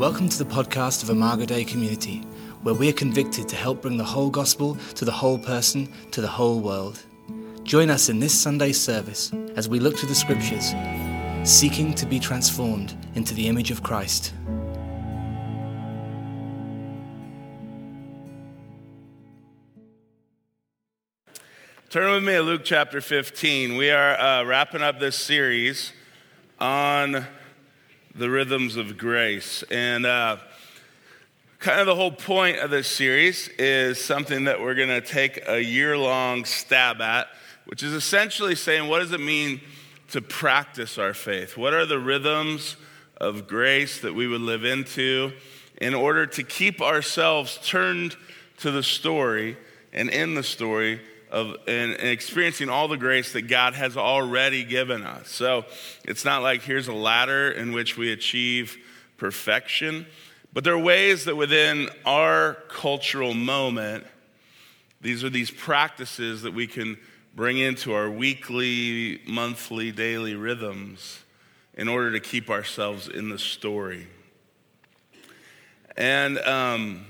Welcome 0.00 0.30
to 0.30 0.42
the 0.42 0.50
podcast 0.50 1.02
of 1.02 1.10
Imago 1.10 1.44
Dei 1.44 1.62
Community, 1.62 2.20
where 2.62 2.74
we 2.74 2.88
are 2.88 2.94
convicted 2.94 3.46
to 3.50 3.54
help 3.54 3.82
bring 3.82 3.98
the 3.98 4.02
whole 4.04 4.30
gospel 4.30 4.78
to 4.94 5.04
the 5.04 5.12
whole 5.12 5.36
person, 5.38 5.92
to 6.12 6.22
the 6.22 6.26
whole 6.26 6.58
world. 6.60 7.02
Join 7.64 7.90
us 7.90 8.08
in 8.08 8.18
this 8.18 8.32
Sunday 8.32 8.72
service 8.72 9.30
as 9.56 9.68
we 9.68 9.78
look 9.78 9.98
to 9.98 10.06
the 10.06 10.14
scriptures, 10.14 10.72
seeking 11.44 11.92
to 11.92 12.06
be 12.06 12.18
transformed 12.18 12.96
into 13.14 13.34
the 13.34 13.46
image 13.46 13.70
of 13.70 13.82
Christ. 13.82 14.32
Turn 21.90 22.10
with 22.10 22.24
me 22.24 22.32
to 22.36 22.40
Luke 22.40 22.62
chapter 22.64 23.02
15. 23.02 23.76
We 23.76 23.90
are 23.90 24.18
uh, 24.18 24.44
wrapping 24.44 24.80
up 24.80 24.98
this 24.98 25.16
series 25.16 25.92
on 26.58 27.26
the 28.14 28.30
rhythms 28.30 28.76
of 28.76 28.98
grace. 28.98 29.62
And 29.70 30.04
uh, 30.04 30.38
kind 31.58 31.80
of 31.80 31.86
the 31.86 31.94
whole 31.94 32.10
point 32.10 32.58
of 32.58 32.70
this 32.70 32.88
series 32.88 33.48
is 33.58 34.02
something 34.02 34.44
that 34.44 34.60
we're 34.60 34.74
going 34.74 34.88
to 34.88 35.00
take 35.00 35.42
a 35.46 35.62
year 35.62 35.96
long 35.96 36.44
stab 36.44 37.00
at, 37.00 37.28
which 37.66 37.82
is 37.82 37.92
essentially 37.92 38.54
saying 38.54 38.88
what 38.88 39.00
does 39.00 39.12
it 39.12 39.20
mean 39.20 39.60
to 40.08 40.20
practice 40.20 40.98
our 40.98 41.14
faith? 41.14 41.56
What 41.56 41.72
are 41.72 41.86
the 41.86 41.98
rhythms 42.00 42.76
of 43.16 43.46
grace 43.46 44.00
that 44.00 44.14
we 44.14 44.26
would 44.26 44.40
live 44.40 44.64
into 44.64 45.32
in 45.80 45.94
order 45.94 46.26
to 46.26 46.42
keep 46.42 46.80
ourselves 46.80 47.58
turned 47.62 48.16
to 48.58 48.70
the 48.70 48.82
story 48.82 49.56
and 49.92 50.08
in 50.08 50.34
the 50.34 50.42
story? 50.42 51.00
Of 51.30 51.56
and, 51.66 51.92
and, 51.92 52.08
experiencing 52.08 52.68
all 52.68 52.88
the 52.88 52.96
grace 52.96 53.32
that 53.32 53.42
God 53.42 53.74
has 53.74 53.96
already 53.96 54.64
given 54.64 55.04
us. 55.04 55.30
So 55.30 55.64
it's 56.04 56.24
not 56.24 56.42
like 56.42 56.62
here's 56.62 56.88
a 56.88 56.92
ladder 56.92 57.50
in 57.50 57.72
which 57.72 57.96
we 57.96 58.12
achieve 58.12 58.76
perfection, 59.16 60.06
but 60.52 60.64
there 60.64 60.74
are 60.74 60.78
ways 60.78 61.24
that 61.26 61.36
within 61.36 61.88
our 62.04 62.54
cultural 62.68 63.34
moment, 63.34 64.04
these 65.00 65.22
are 65.22 65.30
these 65.30 65.50
practices 65.50 66.42
that 66.42 66.52
we 66.52 66.66
can 66.66 66.98
bring 67.34 67.58
into 67.58 67.92
our 67.92 68.10
weekly, 68.10 69.20
monthly, 69.26 69.92
daily 69.92 70.34
rhythms 70.34 71.20
in 71.74 71.88
order 71.88 72.12
to 72.12 72.20
keep 72.20 72.50
ourselves 72.50 73.08
in 73.08 73.28
the 73.28 73.38
story. 73.38 74.08
And 75.96 76.38
um, 76.38 77.06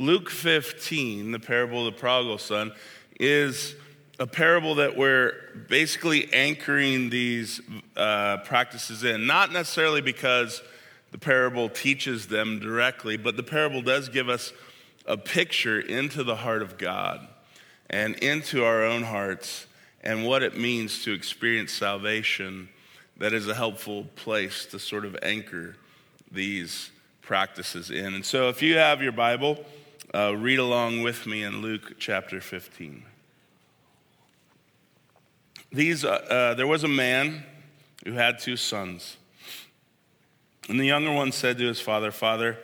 Luke 0.00 0.30
15, 0.30 1.30
the 1.30 1.38
parable 1.38 1.86
of 1.86 1.92
the 1.92 2.00
prodigal 2.00 2.38
son, 2.38 2.72
is 3.20 3.74
a 4.18 4.26
parable 4.26 4.76
that 4.76 4.96
we're 4.96 5.34
basically 5.68 6.32
anchoring 6.32 7.10
these 7.10 7.60
uh, 7.98 8.38
practices 8.38 9.04
in. 9.04 9.26
Not 9.26 9.52
necessarily 9.52 10.00
because 10.00 10.62
the 11.10 11.18
parable 11.18 11.68
teaches 11.68 12.28
them 12.28 12.60
directly, 12.60 13.18
but 13.18 13.36
the 13.36 13.42
parable 13.42 13.82
does 13.82 14.08
give 14.08 14.30
us 14.30 14.54
a 15.04 15.18
picture 15.18 15.78
into 15.78 16.24
the 16.24 16.36
heart 16.36 16.62
of 16.62 16.78
God 16.78 17.28
and 17.90 18.14
into 18.20 18.64
our 18.64 18.82
own 18.82 19.02
hearts 19.02 19.66
and 20.02 20.24
what 20.24 20.42
it 20.42 20.56
means 20.56 21.04
to 21.04 21.12
experience 21.12 21.72
salvation 21.72 22.70
that 23.18 23.34
is 23.34 23.48
a 23.48 23.54
helpful 23.54 24.04
place 24.16 24.64
to 24.64 24.78
sort 24.78 25.04
of 25.04 25.14
anchor 25.22 25.76
these 26.32 26.90
practices 27.20 27.90
in. 27.90 28.14
And 28.14 28.24
so 28.24 28.48
if 28.48 28.62
you 28.62 28.78
have 28.78 29.02
your 29.02 29.12
Bible, 29.12 29.62
uh, 30.14 30.36
read 30.36 30.58
along 30.58 31.02
with 31.02 31.26
me 31.26 31.42
in 31.42 31.62
Luke 31.62 31.94
chapter 31.98 32.40
15. 32.40 33.04
These, 35.72 36.04
uh, 36.04 36.08
uh, 36.08 36.54
there 36.54 36.66
was 36.66 36.82
a 36.82 36.88
man 36.88 37.44
who 38.04 38.12
had 38.12 38.38
two 38.38 38.56
sons. 38.56 39.16
And 40.68 40.80
the 40.80 40.86
younger 40.86 41.12
one 41.12 41.32
said 41.32 41.58
to 41.58 41.66
his 41.66 41.80
father, 41.80 42.10
Father, 42.10 42.58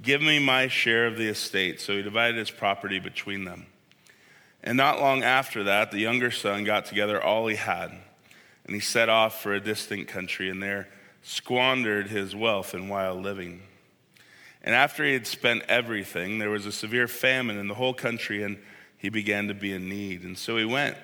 give 0.00 0.22
me 0.22 0.38
my 0.38 0.68
share 0.68 1.06
of 1.06 1.16
the 1.16 1.28
estate. 1.28 1.80
So 1.80 1.96
he 1.96 2.02
divided 2.02 2.36
his 2.36 2.50
property 2.50 2.98
between 2.98 3.44
them. 3.44 3.66
And 4.62 4.76
not 4.76 5.00
long 5.00 5.24
after 5.24 5.64
that, 5.64 5.90
the 5.90 5.98
younger 5.98 6.30
son 6.30 6.62
got 6.62 6.86
together 6.86 7.20
all 7.20 7.48
he 7.48 7.56
had, 7.56 7.90
and 8.64 8.74
he 8.74 8.80
set 8.80 9.08
off 9.08 9.42
for 9.42 9.52
a 9.54 9.60
distant 9.60 10.06
country, 10.06 10.48
and 10.48 10.62
there 10.62 10.88
squandered 11.22 12.08
his 12.08 12.36
wealth 12.36 12.74
in 12.74 12.88
wild 12.88 13.22
living. 13.22 13.62
And 14.62 14.74
after 14.74 15.04
he 15.04 15.12
had 15.12 15.26
spent 15.26 15.64
everything, 15.68 16.38
there 16.38 16.50
was 16.50 16.66
a 16.66 16.72
severe 16.72 17.08
famine 17.08 17.58
in 17.58 17.68
the 17.68 17.74
whole 17.74 17.94
country, 17.94 18.42
and 18.42 18.58
he 18.96 19.08
began 19.08 19.48
to 19.48 19.54
be 19.54 19.72
in 19.72 19.88
need. 19.88 20.22
And 20.22 20.38
so 20.38 20.56
he 20.56 20.64
went 20.64 20.96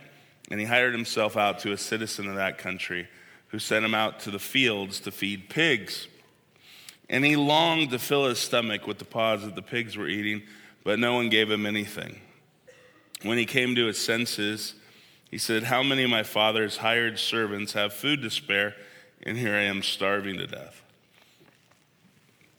and 0.50 0.60
he 0.60 0.66
hired 0.66 0.94
himself 0.94 1.36
out 1.36 1.58
to 1.60 1.72
a 1.72 1.76
citizen 1.76 2.28
of 2.28 2.36
that 2.36 2.56
country 2.58 3.08
who 3.48 3.58
sent 3.58 3.84
him 3.84 3.94
out 3.94 4.20
to 4.20 4.30
the 4.30 4.38
fields 4.38 5.00
to 5.00 5.10
feed 5.10 5.48
pigs. 5.48 6.06
And 7.10 7.24
he 7.24 7.36
longed 7.36 7.90
to 7.90 7.98
fill 7.98 8.26
his 8.26 8.38
stomach 8.38 8.86
with 8.86 8.98
the 8.98 9.04
pods 9.04 9.44
that 9.44 9.54
the 9.54 9.62
pigs 9.62 9.96
were 9.96 10.08
eating, 10.08 10.42
but 10.84 10.98
no 10.98 11.14
one 11.14 11.28
gave 11.28 11.50
him 11.50 11.66
anything. 11.66 12.20
When 13.22 13.38
he 13.38 13.46
came 13.46 13.74
to 13.74 13.86
his 13.86 13.98
senses, 13.98 14.74
he 15.30 15.38
said, 15.38 15.64
How 15.64 15.82
many 15.82 16.04
of 16.04 16.10
my 16.10 16.22
father's 16.22 16.76
hired 16.76 17.18
servants 17.18 17.72
have 17.72 17.92
food 17.92 18.22
to 18.22 18.30
spare, 18.30 18.76
and 19.22 19.36
here 19.36 19.54
I 19.54 19.62
am 19.62 19.82
starving 19.82 20.38
to 20.38 20.46
death? 20.46 20.82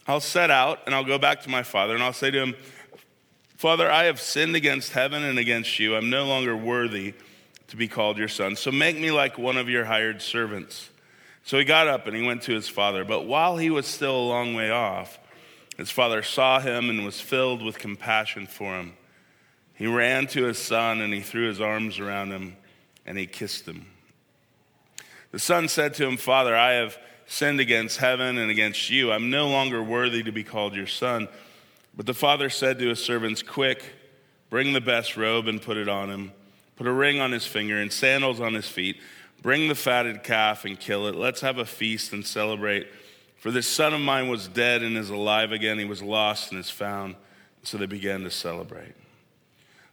I'll 0.09 0.19
set 0.19 0.49
out 0.49 0.79
and 0.87 0.95
I'll 0.95 1.05
go 1.05 1.19
back 1.19 1.43
to 1.43 1.49
my 1.49 1.61
father 1.61 1.93
and 1.93 2.01
I'll 2.01 2.13
say 2.13 2.31
to 2.31 2.39
him, 2.39 2.55
Father, 3.57 3.91
I 3.91 4.05
have 4.05 4.19
sinned 4.19 4.55
against 4.55 4.93
heaven 4.93 5.23
and 5.23 5.37
against 5.37 5.77
you. 5.77 5.95
I'm 5.95 6.09
no 6.09 6.25
longer 6.25 6.57
worthy 6.57 7.13
to 7.67 7.77
be 7.77 7.87
called 7.87 8.17
your 8.17 8.27
son. 8.27 8.55
So 8.55 8.71
make 8.71 8.97
me 8.97 9.11
like 9.11 9.37
one 9.37 9.55
of 9.55 9.69
your 9.69 9.85
hired 9.85 10.23
servants. 10.23 10.89
So 11.43 11.59
he 11.59 11.63
got 11.63 11.87
up 11.87 12.07
and 12.07 12.15
he 12.15 12.25
went 12.25 12.41
to 12.43 12.53
his 12.53 12.67
father. 12.67 13.05
But 13.05 13.27
while 13.27 13.57
he 13.57 13.69
was 13.69 13.85
still 13.85 14.15
a 14.15 14.29
long 14.29 14.55
way 14.55 14.71
off, 14.71 15.19
his 15.77 15.91
father 15.91 16.23
saw 16.23 16.59
him 16.59 16.89
and 16.89 17.05
was 17.05 17.21
filled 17.21 17.61
with 17.61 17.77
compassion 17.77 18.47
for 18.47 18.79
him. 18.79 18.93
He 19.75 19.85
ran 19.85 20.25
to 20.29 20.45
his 20.45 20.57
son 20.57 21.01
and 21.01 21.13
he 21.13 21.21
threw 21.21 21.47
his 21.47 21.61
arms 21.61 21.99
around 21.99 22.31
him 22.31 22.57
and 23.05 23.15
he 23.15 23.27
kissed 23.27 23.67
him. 23.67 23.85
The 25.29 25.37
son 25.37 25.67
said 25.67 25.93
to 25.95 26.07
him, 26.07 26.17
Father, 26.17 26.55
I 26.55 26.71
have 26.71 26.97
sinned 27.29 27.59
against 27.59 27.97
heaven 27.97 28.39
and 28.39 28.49
against 28.49 28.89
you. 28.89 29.11
I'm 29.11 29.29
no 29.29 29.47
longer 29.47 29.83
worthy 29.83 30.23
to 30.23 30.31
be 30.31 30.43
called 30.43 30.75
your 30.75 30.87
son. 30.87 31.29
But 31.95 32.07
the 32.07 32.13
father 32.13 32.49
said 32.49 32.79
to 32.79 32.89
his 32.89 33.03
servants, 33.03 33.43
Quick, 33.43 33.83
bring 34.49 34.73
the 34.73 34.81
best 34.81 35.15
robe 35.15 35.47
and 35.47 35.61
put 35.61 35.77
it 35.77 35.87
on 35.87 36.09
him. 36.09 36.31
Put 36.75 36.87
a 36.87 36.91
ring 36.91 37.21
on 37.21 37.31
his 37.31 37.45
finger 37.45 37.77
and 37.79 37.93
sandals 37.93 38.41
on 38.41 38.55
his 38.55 38.67
feet. 38.67 38.99
Bring 39.43 39.67
the 39.67 39.75
fatted 39.75 40.23
calf 40.23 40.65
and 40.65 40.79
kill 40.79 41.07
it. 41.07 41.15
Let's 41.15 41.41
have 41.41 41.59
a 41.59 41.65
feast 41.65 42.13
and 42.13 42.25
celebrate. 42.25 42.87
For 43.37 43.51
this 43.51 43.67
son 43.67 43.93
of 43.93 44.01
mine 44.01 44.27
was 44.27 44.47
dead 44.47 44.81
and 44.81 44.97
is 44.97 45.11
alive 45.11 45.51
again. 45.51 45.77
He 45.77 45.85
was 45.85 46.01
lost 46.01 46.51
and 46.51 46.59
is 46.59 46.69
found. 46.69 47.15
So 47.63 47.77
they 47.77 47.85
began 47.85 48.23
to 48.23 48.31
celebrate. 48.31 48.95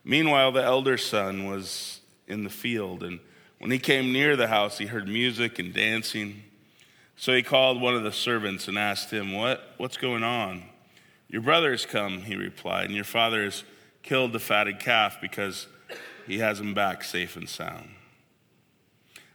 Meanwhile, 0.04 0.52
the 0.52 0.62
elder 0.62 0.96
son 0.96 1.46
was 1.46 2.00
in 2.28 2.44
the 2.44 2.50
field, 2.50 3.02
and 3.02 3.20
when 3.58 3.70
he 3.70 3.78
came 3.78 4.12
near 4.12 4.36
the 4.36 4.46
house, 4.46 4.78
he 4.78 4.86
heard 4.86 5.08
music 5.08 5.58
and 5.58 5.74
dancing. 5.74 6.44
So 7.16 7.34
he 7.34 7.42
called 7.42 7.80
one 7.80 7.94
of 7.94 8.04
the 8.04 8.12
servants 8.12 8.68
and 8.68 8.78
asked 8.78 9.10
him, 9.10 9.32
what, 9.32 9.74
What's 9.78 9.96
going 9.96 10.22
on? 10.22 10.64
Your 11.28 11.42
brother 11.42 11.72
has 11.72 11.86
come, 11.86 12.22
he 12.22 12.36
replied, 12.36 12.86
and 12.86 12.94
your 12.94 13.04
father 13.04 13.42
has 13.44 13.64
killed 14.02 14.32
the 14.32 14.38
fatted 14.38 14.78
calf 14.78 15.18
because 15.20 15.66
he 16.26 16.38
has 16.38 16.60
him 16.60 16.72
back 16.72 17.02
safe 17.02 17.36
and 17.36 17.48
sound. 17.48 17.90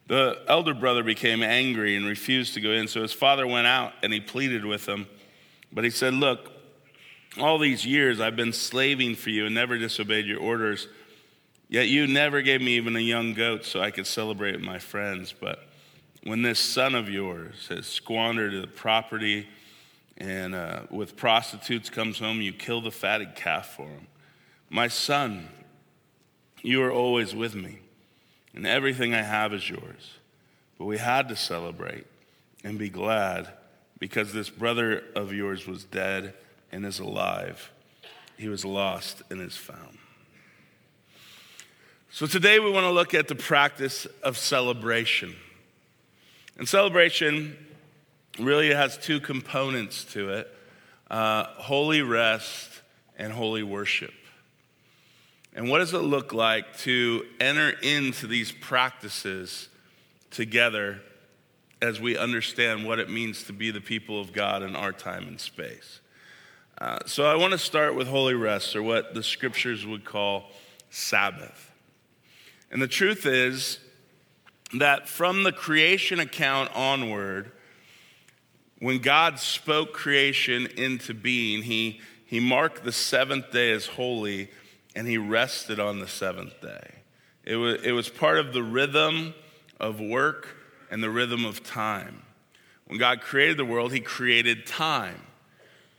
The 0.08 0.42
elder 0.48 0.74
brother 0.74 1.04
became 1.04 1.42
angry 1.42 1.96
and 1.96 2.06
refused 2.06 2.54
to 2.56 2.62
go 2.62 2.72
in, 2.72 2.88
so 2.88 3.02
his 3.02 3.14
father 3.14 3.48
went 3.48 3.68
out 3.68 3.94
and 4.04 4.14
he 4.14 4.20
pleaded 4.20 4.66
with 4.66 4.88
him. 4.88 5.08
But 5.72 5.84
he 5.84 5.90
said, 5.90 6.14
Look, 6.14 6.52
all 7.40 7.58
these 7.58 7.86
years 7.86 8.20
I've 8.20 8.36
been 8.36 8.54
slaving 8.54 9.16
for 9.16 9.30
you 9.30 9.46
and 9.46 9.56
never 9.56 9.78
disobeyed 9.78 10.26
your 10.26 10.40
orders. 10.40 10.88
Yet 11.70 11.88
you 11.88 12.08
never 12.08 12.42
gave 12.42 12.62
me 12.62 12.76
even 12.76 12.96
a 12.98 13.00
young 13.00 13.34
goat 13.34 13.64
so 13.64 13.80
I 13.80 13.92
could 13.92 14.06
celebrate 14.06 14.56
with 14.56 14.66
my 14.66 14.80
friends. 14.80 15.34
But 15.40 15.66
when 16.24 16.42
this 16.42 16.60
son 16.60 16.96
of 16.96 17.10
yours 17.10 17.68
has 17.70 17.88
squandered 17.88 18.62
the 18.62 18.68
property 18.68 19.48
and 20.18 20.54
uh, 20.54 20.82
with 20.92 21.16
prostitutes 21.16 21.90
comes 21.90 22.20
home, 22.20 22.42
you 22.42 22.54
kill 22.54 22.82
the 22.82 22.92
fatted 22.92 23.36
calf 23.36 23.76
for 23.76 23.88
him. 23.88 24.08
My 24.70 24.88
son, 24.88 25.50
you 26.62 26.84
are 26.84 26.92
always 26.92 27.34
with 27.34 27.56
me, 27.56 27.80
and 28.54 28.68
everything 28.68 29.16
I 29.16 29.24
have 29.24 29.54
is 29.54 29.68
yours. 29.68 30.20
But 30.78 30.86
we 30.86 31.00
had 31.00 31.28
to 31.30 31.36
celebrate 31.36 32.06
and 32.64 32.78
be 32.78 32.90
glad 32.90 33.50
because 33.98 34.32
this 34.32 34.50
brother 34.50 35.04
of 35.16 35.34
yours 35.34 35.66
was 35.66 35.84
dead 35.86 36.34
and 36.72 36.86
is 36.86 37.00
alive. 37.00 37.72
He 38.38 38.48
was 38.48 38.64
lost 38.64 39.24
and 39.30 39.42
is 39.42 39.58
found. 39.58 39.98
So 42.12 42.28
today 42.28 42.60
we 42.60 42.70
want 42.70 42.84
to 42.84 42.92
look 42.92 43.14
at 43.14 43.28
the 43.28 43.36
practice 43.36 44.06
of 44.22 44.38
celebration. 44.38 45.36
And 46.62 46.70
celebration 46.70 47.58
really 48.38 48.72
has 48.72 48.96
two 48.96 49.20
components 49.20 50.04
to 50.14 50.30
it 50.30 50.56
uh, 51.10 51.46
holy 51.56 52.04
rest 52.04 52.84
and 53.18 53.34
holy 53.34 53.64
worship. 53.64 54.14
And 55.56 55.72
what 55.72 55.80
does 55.80 55.96
it 55.96 56.04
look 56.04 56.34
like 56.34 56.78
to 56.82 57.26
enter 57.40 57.72
into 57.82 58.28
these 58.28 58.52
practices 58.52 59.70
together 60.30 61.02
as 61.82 62.00
we 62.00 62.16
understand 62.16 62.86
what 62.86 63.00
it 63.00 63.10
means 63.10 63.46
to 63.46 63.54
be 63.54 63.72
the 63.72 63.82
people 63.82 64.22
of 64.22 64.32
God 64.32 64.62
in 64.62 64.76
our 64.76 64.92
time 64.92 65.28
and 65.28 65.42
space. 65.42 66.00
Uh, 66.78 67.00
so 67.08 67.26
I 67.26 67.38
want 67.38 67.54
to 67.54 67.58
start 67.58 67.96
with 67.96 68.08
holy 68.08 68.36
rest, 68.36 68.76
or 68.76 68.84
what 68.84 69.16
the 69.16 69.24
scriptures 69.24 69.84
would 69.84 70.06
call 70.06 70.52
Sabbath. 70.92 71.72
And 72.70 72.80
the 72.80 72.88
truth 72.88 73.26
is 73.26 73.80
that 74.76 75.10
from 75.10 75.44
the 75.44 75.52
creation 75.52 76.20
account 76.20 76.72
onward, 76.76 77.52
when 78.80 79.00
God 79.00 79.40
spoke 79.40 79.94
creation 79.94 80.68
into 80.78 81.14
being, 81.14 81.62
he, 81.64 82.02
he 82.26 82.40
marked 82.40 82.84
the 82.84 82.92
seventh 82.92 83.52
day 83.52 83.72
as 83.72 83.86
holy 83.86 84.50
and 84.96 85.08
he 85.08 85.18
rested 85.18 85.80
on 85.80 86.00
the 86.00 86.08
seventh 86.08 86.60
day. 86.62 86.96
It 87.44 87.56
was, 87.56 87.82
it 87.84 87.92
was 87.92 88.10
part 88.10 88.40
of 88.40 88.54
the 88.54 88.64
rhythm 88.64 89.34
of 89.80 90.00
work 90.00 90.48
and 90.90 91.04
the 91.04 91.10
rhythm 91.10 91.46
of 91.46 91.64
time. 91.64 92.24
When 92.86 93.00
God 93.00 93.22
created 93.22 93.58
the 93.58 93.66
world, 93.66 93.94
he 93.94 94.00
created 94.00 94.66
time, 94.66 95.22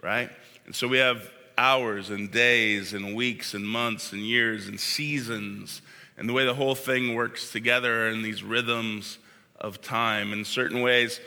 right? 0.02 0.30
And 0.66 0.74
so 0.74 0.88
we 0.88 0.98
have 0.98 1.30
hours 1.56 2.10
and 2.10 2.30
days 2.30 2.92
and 2.92 3.14
weeks 3.14 3.54
and 3.54 3.66
months 3.66 4.12
and 4.12 4.22
years 4.22 4.68
and 4.68 4.78
seasons 4.78 5.81
and 6.16 6.28
the 6.28 6.32
way 6.32 6.44
the 6.44 6.54
whole 6.54 6.74
thing 6.74 7.14
works 7.14 7.50
together 7.50 8.08
in 8.08 8.22
these 8.22 8.42
rhythms 8.42 9.18
of 9.58 9.80
time. 9.80 10.32
In 10.32 10.44
certain 10.44 10.82
ways, 10.82 11.20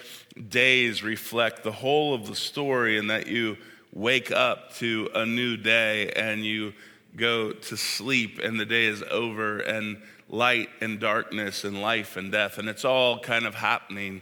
days 0.49 1.03
reflect 1.03 1.63
the 1.63 1.71
whole 1.71 2.13
of 2.13 2.27
the 2.27 2.35
story, 2.35 2.97
and 2.97 3.09
that 3.09 3.27
you 3.27 3.57
wake 3.93 4.31
up 4.31 4.75
to 4.75 5.09
a 5.15 5.25
new 5.25 5.55
day 5.55 6.11
and 6.11 6.45
you 6.45 6.73
go 7.15 7.51
to 7.51 7.77
sleep, 7.77 8.39
and 8.43 8.59
the 8.59 8.65
day 8.65 8.85
is 8.85 9.01
over, 9.09 9.59
and 9.59 10.01
light 10.27 10.69
and 10.81 10.99
darkness, 10.99 11.63
and 11.63 11.81
life 11.81 12.17
and 12.17 12.31
death, 12.31 12.57
and 12.57 12.67
it's 12.67 12.83
all 12.83 13.19
kind 13.19 13.45
of 13.45 13.55
happening. 13.55 14.21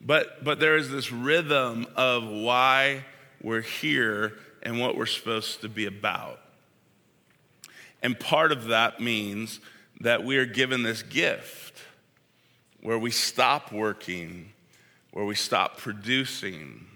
But, 0.00 0.44
but 0.44 0.60
there 0.60 0.76
is 0.76 0.90
this 0.90 1.10
rhythm 1.10 1.86
of 1.96 2.28
why 2.28 3.04
we're 3.42 3.62
here 3.62 4.34
and 4.62 4.78
what 4.78 4.96
we're 4.96 5.06
supposed 5.06 5.62
to 5.62 5.68
be 5.68 5.86
about. 5.86 6.38
And 8.02 8.18
part 8.18 8.52
of 8.52 8.66
that 8.66 9.00
means 9.00 9.58
that 10.00 10.24
we 10.24 10.36
are 10.38 10.46
given 10.46 10.82
this 10.82 11.02
gift 11.02 11.74
where 12.82 12.98
we 12.98 13.10
stop 13.10 13.72
working, 13.72 14.52
where 15.12 15.24
we 15.24 15.34
stop 15.34 15.78
producing, 15.78 16.86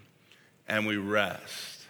and 0.68 0.86
we 0.86 0.96
rest. 0.96 1.84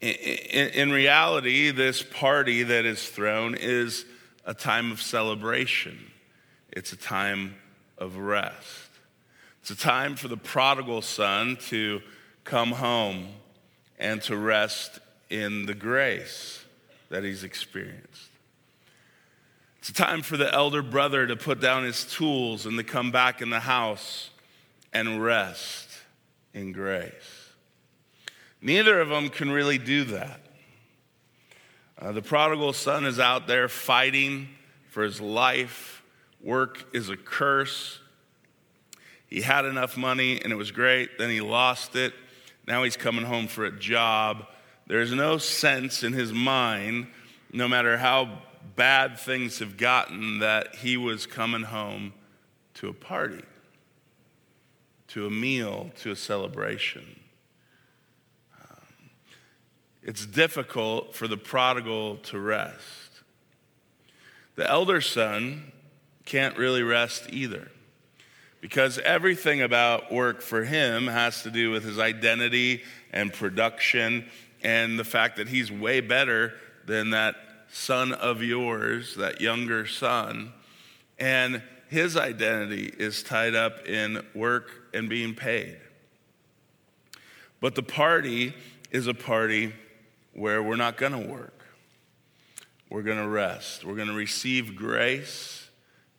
In, 0.00 0.14
in, 0.14 0.68
in, 0.68 0.92
reality, 0.92 1.70
this 1.70 2.02
party 2.02 2.62
that 2.62 2.84
is 2.84 3.08
thrown 3.08 3.54
is 3.54 4.04
a 4.44 4.54
time 4.54 4.92
of 4.92 5.00
celebration, 5.00 5.98
it's 6.70 6.92
a 6.92 6.96
time 6.96 7.54
of 7.98 8.16
rest. 8.16 8.88
It's 9.60 9.70
a 9.70 9.76
time 9.76 10.16
for 10.16 10.28
the 10.28 10.38
prodigal 10.38 11.02
son 11.02 11.58
to 11.68 12.00
come 12.44 12.72
home 12.72 13.28
and 13.98 14.22
to 14.22 14.36
rest 14.36 14.98
in 15.28 15.66
the 15.66 15.74
grace 15.74 16.64
that 17.10 17.24
he's 17.24 17.44
experienced. 17.44 18.29
It's 19.80 19.92
time 19.92 20.20
for 20.20 20.36
the 20.36 20.52
elder 20.52 20.82
brother 20.82 21.26
to 21.26 21.36
put 21.36 21.58
down 21.58 21.84
his 21.84 22.04
tools 22.04 22.66
and 22.66 22.76
to 22.76 22.84
come 22.84 23.10
back 23.10 23.40
in 23.40 23.48
the 23.48 23.60
house 23.60 24.28
and 24.92 25.24
rest 25.24 25.88
in 26.52 26.72
grace. 26.72 27.12
Neither 28.60 29.00
of 29.00 29.08
them 29.08 29.30
can 29.30 29.50
really 29.50 29.78
do 29.78 30.04
that. 30.04 30.42
Uh, 31.98 32.12
the 32.12 32.20
prodigal 32.20 32.74
son 32.74 33.06
is 33.06 33.18
out 33.18 33.46
there 33.46 33.70
fighting 33.70 34.50
for 34.90 35.02
his 35.02 35.18
life. 35.18 36.02
Work 36.42 36.94
is 36.94 37.08
a 37.08 37.16
curse. 37.16 38.00
He 39.28 39.40
had 39.40 39.64
enough 39.64 39.96
money 39.96 40.42
and 40.42 40.52
it 40.52 40.56
was 40.56 40.72
great. 40.72 41.16
Then 41.16 41.30
he 41.30 41.40
lost 41.40 41.96
it. 41.96 42.12
Now 42.66 42.82
he's 42.82 42.98
coming 42.98 43.24
home 43.24 43.46
for 43.46 43.64
a 43.64 43.72
job. 43.72 44.44
There's 44.86 45.14
no 45.14 45.38
sense 45.38 46.02
in 46.02 46.12
his 46.12 46.34
mind, 46.34 47.06
no 47.50 47.66
matter 47.66 47.96
how 47.96 48.42
bad 48.76 49.18
things 49.18 49.58
have 49.58 49.76
gotten 49.76 50.38
that 50.40 50.76
he 50.76 50.96
was 50.96 51.26
coming 51.26 51.62
home 51.62 52.12
to 52.74 52.88
a 52.88 52.92
party, 52.92 53.44
to 55.08 55.26
a 55.26 55.30
meal, 55.30 55.90
to 56.00 56.10
a 56.10 56.16
celebration. 56.16 57.20
Um, 58.60 59.10
it's 60.02 60.24
difficult 60.24 61.14
for 61.14 61.28
the 61.28 61.36
prodigal 61.36 62.16
to 62.16 62.38
rest. 62.38 63.22
The 64.56 64.68
elder 64.68 65.00
son 65.00 65.72
can't 66.24 66.56
really 66.56 66.82
rest 66.82 67.26
either 67.30 67.70
because 68.60 68.98
everything 68.98 69.62
about 69.62 70.12
work 70.12 70.42
for 70.42 70.64
him 70.64 71.06
has 71.06 71.42
to 71.42 71.50
do 71.50 71.70
with 71.70 71.84
his 71.84 71.98
identity 71.98 72.82
and 73.12 73.32
production 73.32 74.28
and 74.62 74.98
the 74.98 75.04
fact 75.04 75.36
that 75.36 75.48
he's 75.48 75.72
way 75.72 76.00
better 76.00 76.52
than 76.84 77.10
that 77.10 77.36
son 77.72 78.12
of 78.12 78.42
yours, 78.42 79.14
that 79.16 79.40
younger 79.40 79.86
son, 79.86 80.52
and 81.18 81.62
his 81.88 82.16
identity 82.16 82.92
is 82.98 83.22
tied 83.22 83.54
up 83.54 83.86
in 83.86 84.24
work 84.34 84.70
and 84.94 85.08
being 85.08 85.34
paid. 85.34 85.78
But 87.60 87.74
the 87.74 87.82
party 87.82 88.54
is 88.90 89.06
a 89.06 89.14
party 89.14 89.72
where 90.32 90.62
we're 90.62 90.76
not 90.76 90.96
going 90.96 91.12
to 91.12 91.30
work. 91.30 91.64
We're 92.88 93.02
going 93.02 93.18
to 93.18 93.28
rest. 93.28 93.84
We're 93.84 93.96
going 93.96 94.08
to 94.08 94.14
receive 94.14 94.74
grace 94.74 95.68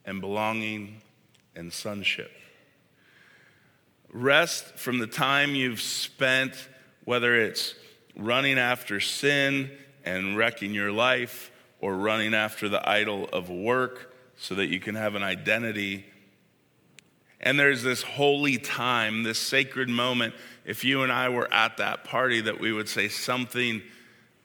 and 0.05 0.21
belonging 0.21 1.01
and 1.55 1.71
sonship. 1.71 2.31
Rest 4.13 4.65
from 4.77 4.99
the 4.99 5.07
time 5.07 5.55
you've 5.55 5.81
spent, 5.81 6.53
whether 7.05 7.35
it's 7.35 7.75
running 8.15 8.57
after 8.57 8.99
sin 8.99 9.71
and 10.05 10.37
wrecking 10.37 10.73
your 10.73 10.91
life 10.91 11.51
or 11.79 11.95
running 11.95 12.33
after 12.33 12.69
the 12.69 12.87
idol 12.87 13.27
of 13.33 13.49
work 13.49 14.13
so 14.37 14.55
that 14.55 14.67
you 14.67 14.79
can 14.79 14.95
have 14.95 15.15
an 15.15 15.23
identity. 15.23 16.05
And 17.39 17.59
there's 17.59 17.83
this 17.83 18.03
holy 18.03 18.57
time, 18.57 19.23
this 19.23 19.39
sacred 19.39 19.89
moment. 19.89 20.35
If 20.63 20.83
you 20.83 21.01
and 21.01 21.11
I 21.11 21.29
were 21.29 21.51
at 21.51 21.77
that 21.77 22.03
party, 22.03 22.41
that 22.41 22.59
we 22.59 22.71
would 22.71 22.87
say 22.87 23.07
something, 23.07 23.81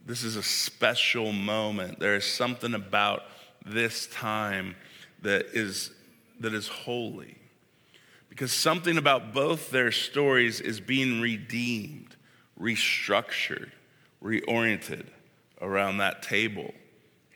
this 0.07 0.23
is 0.23 0.37
a 0.37 0.43
special 0.43 1.33
moment. 1.33 2.01
There 2.01 2.17
is 2.17 2.25
something 2.25 2.75
about 2.75 3.25
this 3.65 4.07
time 4.07 4.77
that 5.23 5.47
is, 5.53 5.91
that 6.41 6.55
is 6.55 6.69
holy. 6.69 7.37
Because 8.31 8.53
something 8.53 8.99
about 8.99 9.33
both 9.33 9.71
their 9.71 9.93
stories 9.93 10.61
is 10.61 10.81
being 10.81 11.21
redeemed, 11.21 12.17
restructured, 12.59 13.71
reoriented 14.23 15.07
around 15.61 15.99
that 15.99 16.23
table 16.23 16.75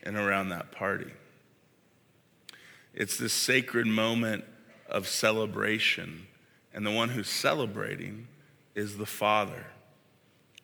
and 0.03 0.15
around 0.15 0.49
that 0.49 0.71
party. 0.71 1.11
It's 2.93 3.17
this 3.17 3.33
sacred 3.33 3.87
moment 3.87 4.43
of 4.89 5.07
celebration, 5.07 6.27
and 6.73 6.85
the 6.85 6.91
one 6.91 7.09
who's 7.09 7.29
celebrating 7.29 8.27
is 8.75 8.97
the 8.97 9.05
Father 9.05 9.67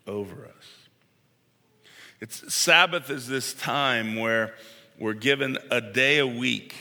over 0.05 0.45
us. 0.45 0.87
It's 2.19 2.53
Sabbath 2.53 3.09
is 3.09 3.27
this 3.27 3.53
time 3.53 4.15
where 4.15 4.55
we're 4.97 5.13
given 5.13 5.57
a 5.69 5.79
day 5.79 6.17
a 6.17 6.27
week 6.27 6.75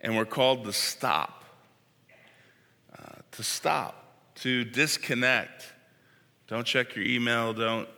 and 0.00 0.16
we're 0.16 0.24
called 0.24 0.64
to 0.64 0.72
stop. 0.72 1.44
Uh, 2.98 3.20
to 3.32 3.42
stop, 3.42 4.34
to 4.36 4.64
disconnect. 4.64 5.72
Don't 6.48 6.66
check 6.66 6.96
your 6.96 7.04
email, 7.04 7.52
don't 7.54 7.88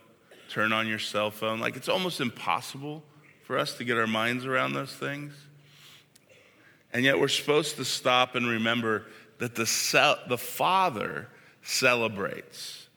turn 0.49 0.73
on 0.73 0.87
your 0.87 0.99
cell 0.99 1.31
phone. 1.31 1.61
Like 1.61 1.77
it's 1.77 1.89
almost 1.89 2.21
impossible 2.21 3.03
for 3.45 3.59
us 3.59 3.75
to 3.75 3.85
get 3.85 3.97
our 3.97 4.07
minds 4.07 4.45
around 4.45 4.73
those 4.73 4.93
things. 4.93 5.33
And 6.93 7.05
yet 7.05 7.21
we're 7.21 7.29
supposed 7.29 7.77
to 7.77 7.85
stop 7.85 8.35
and 8.35 8.47
remember 8.47 9.05
that 9.39 9.55
the, 9.55 9.67
ce- 9.67 10.29
the 10.29 10.39
Father 10.39 11.29
celebrates 11.63 12.89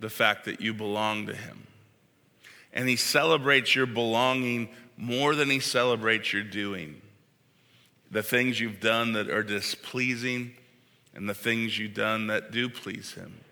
the 0.00 0.10
fact 0.10 0.46
that 0.46 0.60
you 0.60 0.74
belong 0.74 1.26
to 1.26 1.34
Him. 1.34 1.66
And 2.72 2.88
He 2.88 2.96
celebrates 2.96 3.74
your 3.74 3.86
belonging 3.86 4.68
more 4.96 5.34
than 5.34 5.50
He 5.50 5.60
celebrates 5.60 6.32
your 6.32 6.42
doing. 6.42 7.00
The 8.10 8.22
things 8.22 8.58
you've 8.58 8.80
done 8.80 9.12
that 9.12 9.30
are 9.30 9.42
displeasing 9.42 10.54
and 11.14 11.28
the 11.28 11.34
things 11.34 11.78
you've 11.78 11.94
done 11.94 12.26
that 12.26 12.50
do 12.50 12.68
please 12.68 13.12
Him. 13.12 13.43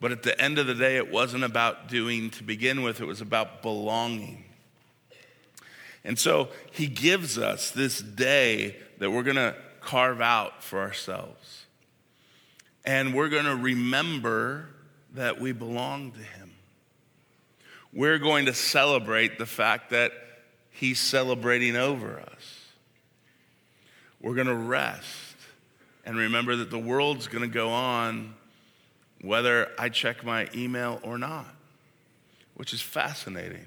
But 0.00 0.12
at 0.12 0.22
the 0.22 0.40
end 0.40 0.58
of 0.58 0.66
the 0.66 0.74
day, 0.74 0.96
it 0.96 1.10
wasn't 1.10 1.44
about 1.44 1.88
doing 1.88 2.30
to 2.30 2.42
begin 2.42 2.82
with, 2.82 3.00
it 3.00 3.06
was 3.06 3.20
about 3.20 3.62
belonging. 3.62 4.44
And 6.04 6.18
so 6.18 6.48
he 6.72 6.86
gives 6.86 7.36
us 7.36 7.70
this 7.70 8.00
day 8.00 8.76
that 8.98 9.10
we're 9.10 9.22
going 9.22 9.36
to 9.36 9.54
carve 9.80 10.20
out 10.20 10.62
for 10.62 10.80
ourselves. 10.80 11.66
And 12.84 13.14
we're 13.14 13.28
going 13.28 13.44
to 13.44 13.56
remember 13.56 14.68
that 15.14 15.38
we 15.40 15.52
belong 15.52 16.12
to 16.12 16.18
him. 16.18 16.52
We're 17.92 18.18
going 18.18 18.46
to 18.46 18.54
celebrate 18.54 19.38
the 19.38 19.46
fact 19.46 19.90
that 19.90 20.12
he's 20.70 20.98
celebrating 20.98 21.76
over 21.76 22.20
us. 22.20 22.64
We're 24.22 24.34
going 24.34 24.46
to 24.46 24.54
rest 24.54 25.36
and 26.06 26.16
remember 26.16 26.56
that 26.56 26.70
the 26.70 26.78
world's 26.78 27.26
going 27.26 27.42
to 27.42 27.52
go 27.52 27.70
on 27.70 28.34
whether 29.22 29.70
I 29.78 29.88
check 29.88 30.24
my 30.24 30.48
email 30.54 31.00
or 31.02 31.18
not, 31.18 31.46
which 32.54 32.72
is 32.72 32.80
fascinating. 32.80 33.66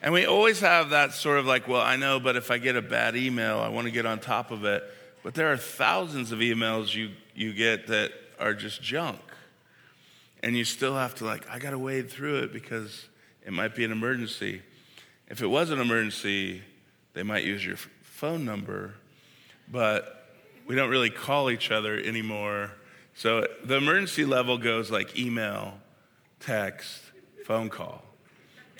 And 0.00 0.12
we 0.12 0.26
always 0.26 0.60
have 0.60 0.90
that 0.90 1.12
sort 1.12 1.38
of 1.38 1.46
like, 1.46 1.66
well, 1.66 1.80
I 1.80 1.96
know, 1.96 2.20
but 2.20 2.36
if 2.36 2.50
I 2.50 2.58
get 2.58 2.76
a 2.76 2.82
bad 2.82 3.16
email, 3.16 3.58
I 3.58 3.68
want 3.68 3.86
to 3.86 3.90
get 3.90 4.06
on 4.06 4.20
top 4.20 4.50
of 4.50 4.64
it. 4.64 4.84
But 5.24 5.34
there 5.34 5.52
are 5.52 5.56
thousands 5.56 6.30
of 6.30 6.38
emails 6.38 6.94
you, 6.94 7.10
you 7.34 7.52
get 7.52 7.88
that 7.88 8.12
are 8.38 8.54
just 8.54 8.80
junk. 8.80 9.18
And 10.40 10.56
you 10.56 10.64
still 10.64 10.94
have 10.94 11.16
to, 11.16 11.24
like, 11.24 11.48
I 11.50 11.58
got 11.58 11.70
to 11.70 11.78
wade 11.78 12.10
through 12.10 12.44
it 12.44 12.52
because 12.52 13.06
it 13.44 13.52
might 13.52 13.74
be 13.74 13.84
an 13.84 13.90
emergency. 13.90 14.62
If 15.28 15.42
it 15.42 15.48
was 15.48 15.70
an 15.70 15.80
emergency, 15.80 16.62
they 17.14 17.24
might 17.24 17.42
use 17.42 17.66
your 17.66 17.76
phone 18.02 18.44
number, 18.44 18.94
but 19.70 20.28
we 20.68 20.76
don't 20.76 20.90
really 20.90 21.10
call 21.10 21.50
each 21.50 21.72
other 21.72 21.98
anymore. 21.98 22.70
So 23.18 23.48
the 23.64 23.74
emergency 23.74 24.24
level 24.24 24.58
goes 24.58 24.92
like 24.92 25.18
email, 25.18 25.74
text, 26.38 27.02
phone 27.44 27.68
call. 27.68 28.04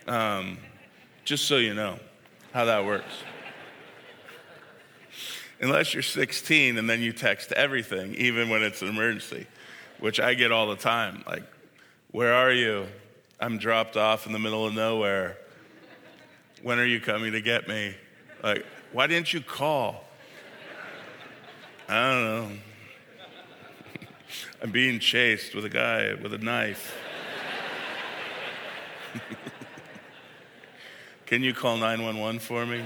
Um, 0.06 0.58
just 1.24 1.46
so 1.46 1.56
you 1.56 1.74
know 1.74 1.98
how 2.52 2.66
that 2.66 2.84
works. 2.84 3.12
Unless 5.60 5.92
you're 5.92 6.04
16 6.04 6.78
and 6.78 6.88
then 6.88 7.00
you 7.00 7.12
text 7.12 7.50
everything, 7.50 8.14
even 8.14 8.48
when 8.48 8.62
it's 8.62 8.80
an 8.80 8.86
emergency, 8.86 9.44
which 9.98 10.20
I 10.20 10.34
get 10.34 10.52
all 10.52 10.68
the 10.68 10.76
time. 10.76 11.24
Like, 11.26 11.42
where 12.12 12.32
are 12.32 12.52
you? 12.52 12.86
I'm 13.40 13.58
dropped 13.58 13.96
off 13.96 14.24
in 14.24 14.32
the 14.32 14.38
middle 14.38 14.64
of 14.64 14.72
nowhere. 14.72 15.36
When 16.62 16.78
are 16.78 16.86
you 16.86 17.00
coming 17.00 17.32
to 17.32 17.40
get 17.40 17.66
me? 17.66 17.96
Like, 18.40 18.64
why 18.92 19.08
didn't 19.08 19.32
you 19.32 19.40
call? 19.40 20.04
I 21.88 22.12
don't 22.12 22.24
know. 22.24 22.58
I'm 24.60 24.70
being 24.70 24.98
chased 24.98 25.54
with 25.54 25.64
a 25.64 25.68
guy 25.68 26.14
with 26.14 26.34
a 26.34 26.38
knife. 26.38 26.96
Can 31.26 31.42
you 31.42 31.54
call 31.54 31.76
911 31.76 32.40
for 32.40 32.66
me? 32.66 32.82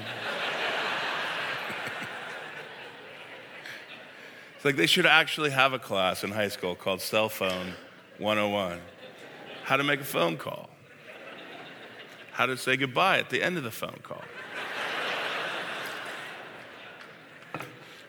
it's 4.56 4.64
like 4.64 4.76
they 4.76 4.86
should 4.86 5.06
actually 5.06 5.50
have 5.50 5.72
a 5.72 5.78
class 5.78 6.24
in 6.24 6.30
high 6.30 6.48
school 6.48 6.74
called 6.74 7.00
Cell 7.00 7.28
Phone 7.28 7.74
101 8.18 8.80
how 9.64 9.76
to 9.76 9.84
make 9.84 10.00
a 10.00 10.04
phone 10.04 10.36
call, 10.36 10.68
how 12.32 12.46
to 12.46 12.56
say 12.56 12.76
goodbye 12.76 13.18
at 13.18 13.30
the 13.30 13.42
end 13.42 13.56
of 13.56 13.64
the 13.64 13.70
phone 13.70 13.98
call. 14.02 14.22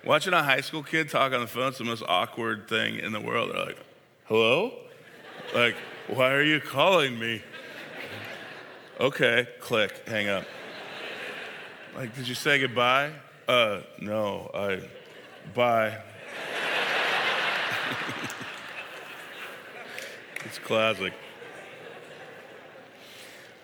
Watching 0.05 0.33
a 0.33 0.43
high 0.43 0.59
school 0.59 0.83
kid 0.83 1.09
talk 1.09 1.31
on 1.31 1.39
the 1.39 1.47
phone 1.47 1.71
is 1.71 1.77
the 1.77 1.85
most 1.85 2.03
awkward 2.05 2.67
thing 2.67 2.99
in 2.99 3.13
the 3.13 3.21
world. 3.21 3.51
They're 3.53 3.65
like, 3.67 3.77
hello? 4.25 4.73
Like, 5.55 5.75
why 6.07 6.33
are 6.33 6.43
you 6.43 6.59
calling 6.59 7.17
me? 7.17 7.41
Okay, 8.99 9.47
click, 9.61 10.05
hang 10.05 10.27
up. 10.27 10.43
Like, 11.95 12.13
did 12.15 12.27
you 12.27 12.35
say 12.35 12.59
goodbye? 12.59 13.13
Uh, 13.47 13.79
no, 14.01 14.51
I, 14.53 14.81
bye. 15.53 15.97
it's 20.43 20.59
classic. 20.59 21.13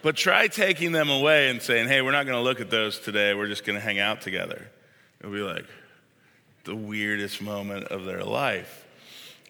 But 0.01 0.15
try 0.15 0.47
taking 0.47 0.93
them 0.93 1.09
away 1.09 1.49
and 1.49 1.61
saying, 1.61 1.89
hey, 1.89 2.01
we're 2.01 2.13
not 2.13 2.25
going 2.25 2.37
to 2.37 2.43
look 2.43 2.61
at 2.61 2.69
those 2.69 2.97
today. 2.97 3.33
We're 3.33 3.47
just 3.47 3.65
going 3.65 3.77
to 3.77 3.83
hang 3.83 3.99
out 3.99 4.21
together. 4.21 4.71
It'll 5.19 5.33
be 5.33 5.39
like 5.41 5.65
the 6.69 6.75
weirdest 6.75 7.41
moment 7.41 7.85
of 7.85 8.05
their 8.05 8.23
life. 8.23 8.85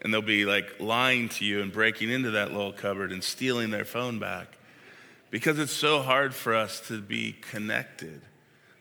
And 0.01 0.13
they'll 0.13 0.21
be 0.21 0.45
like 0.45 0.79
lying 0.79 1.27
to 1.29 1.43
you 1.43 1.61
and 1.61 1.69
breaking 1.69 2.09
into 2.09 2.31
that 2.31 2.53
little 2.53 2.71
cupboard 2.71 3.11
and 3.11 3.21
stealing 3.21 3.71
their 3.71 3.83
phone 3.83 4.19
back 4.19 4.57
because 5.29 5.59
it's 5.59 5.73
so 5.73 6.01
hard 6.01 6.33
for 6.33 6.55
us 6.55 6.79
to 6.87 7.01
be 7.01 7.33
connected, 7.33 8.21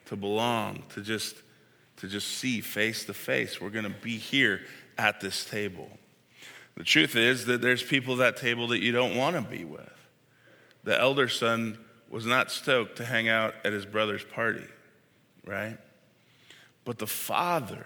to 0.06 0.14
belong, 0.14 0.84
to 0.90 1.00
just 1.00 1.34
to 1.96 2.06
just 2.06 2.28
see 2.28 2.60
face 2.60 3.04
to 3.06 3.12
face. 3.12 3.60
We're 3.60 3.70
going 3.70 3.84
to 3.84 3.90
be 3.90 4.18
here 4.18 4.60
at 4.96 5.20
this 5.20 5.44
table. 5.44 5.90
The 6.76 6.84
truth 6.84 7.16
is 7.16 7.46
that 7.46 7.60
there's 7.60 7.82
people 7.82 8.14
at 8.14 8.18
that 8.18 8.36
table 8.36 8.68
that 8.68 8.78
you 8.78 8.92
don't 8.92 9.16
want 9.16 9.34
to 9.34 9.42
be 9.42 9.64
with. 9.64 9.82
The 10.84 10.96
elder 10.96 11.26
son 11.26 11.76
was 12.08 12.24
not 12.24 12.52
stoked 12.52 12.98
to 12.98 13.04
hang 13.04 13.28
out 13.28 13.54
at 13.64 13.72
his 13.72 13.84
brother's 13.84 14.22
party, 14.22 14.64
right? 15.44 15.76
But 16.84 16.98
the 16.98 17.08
father 17.08 17.84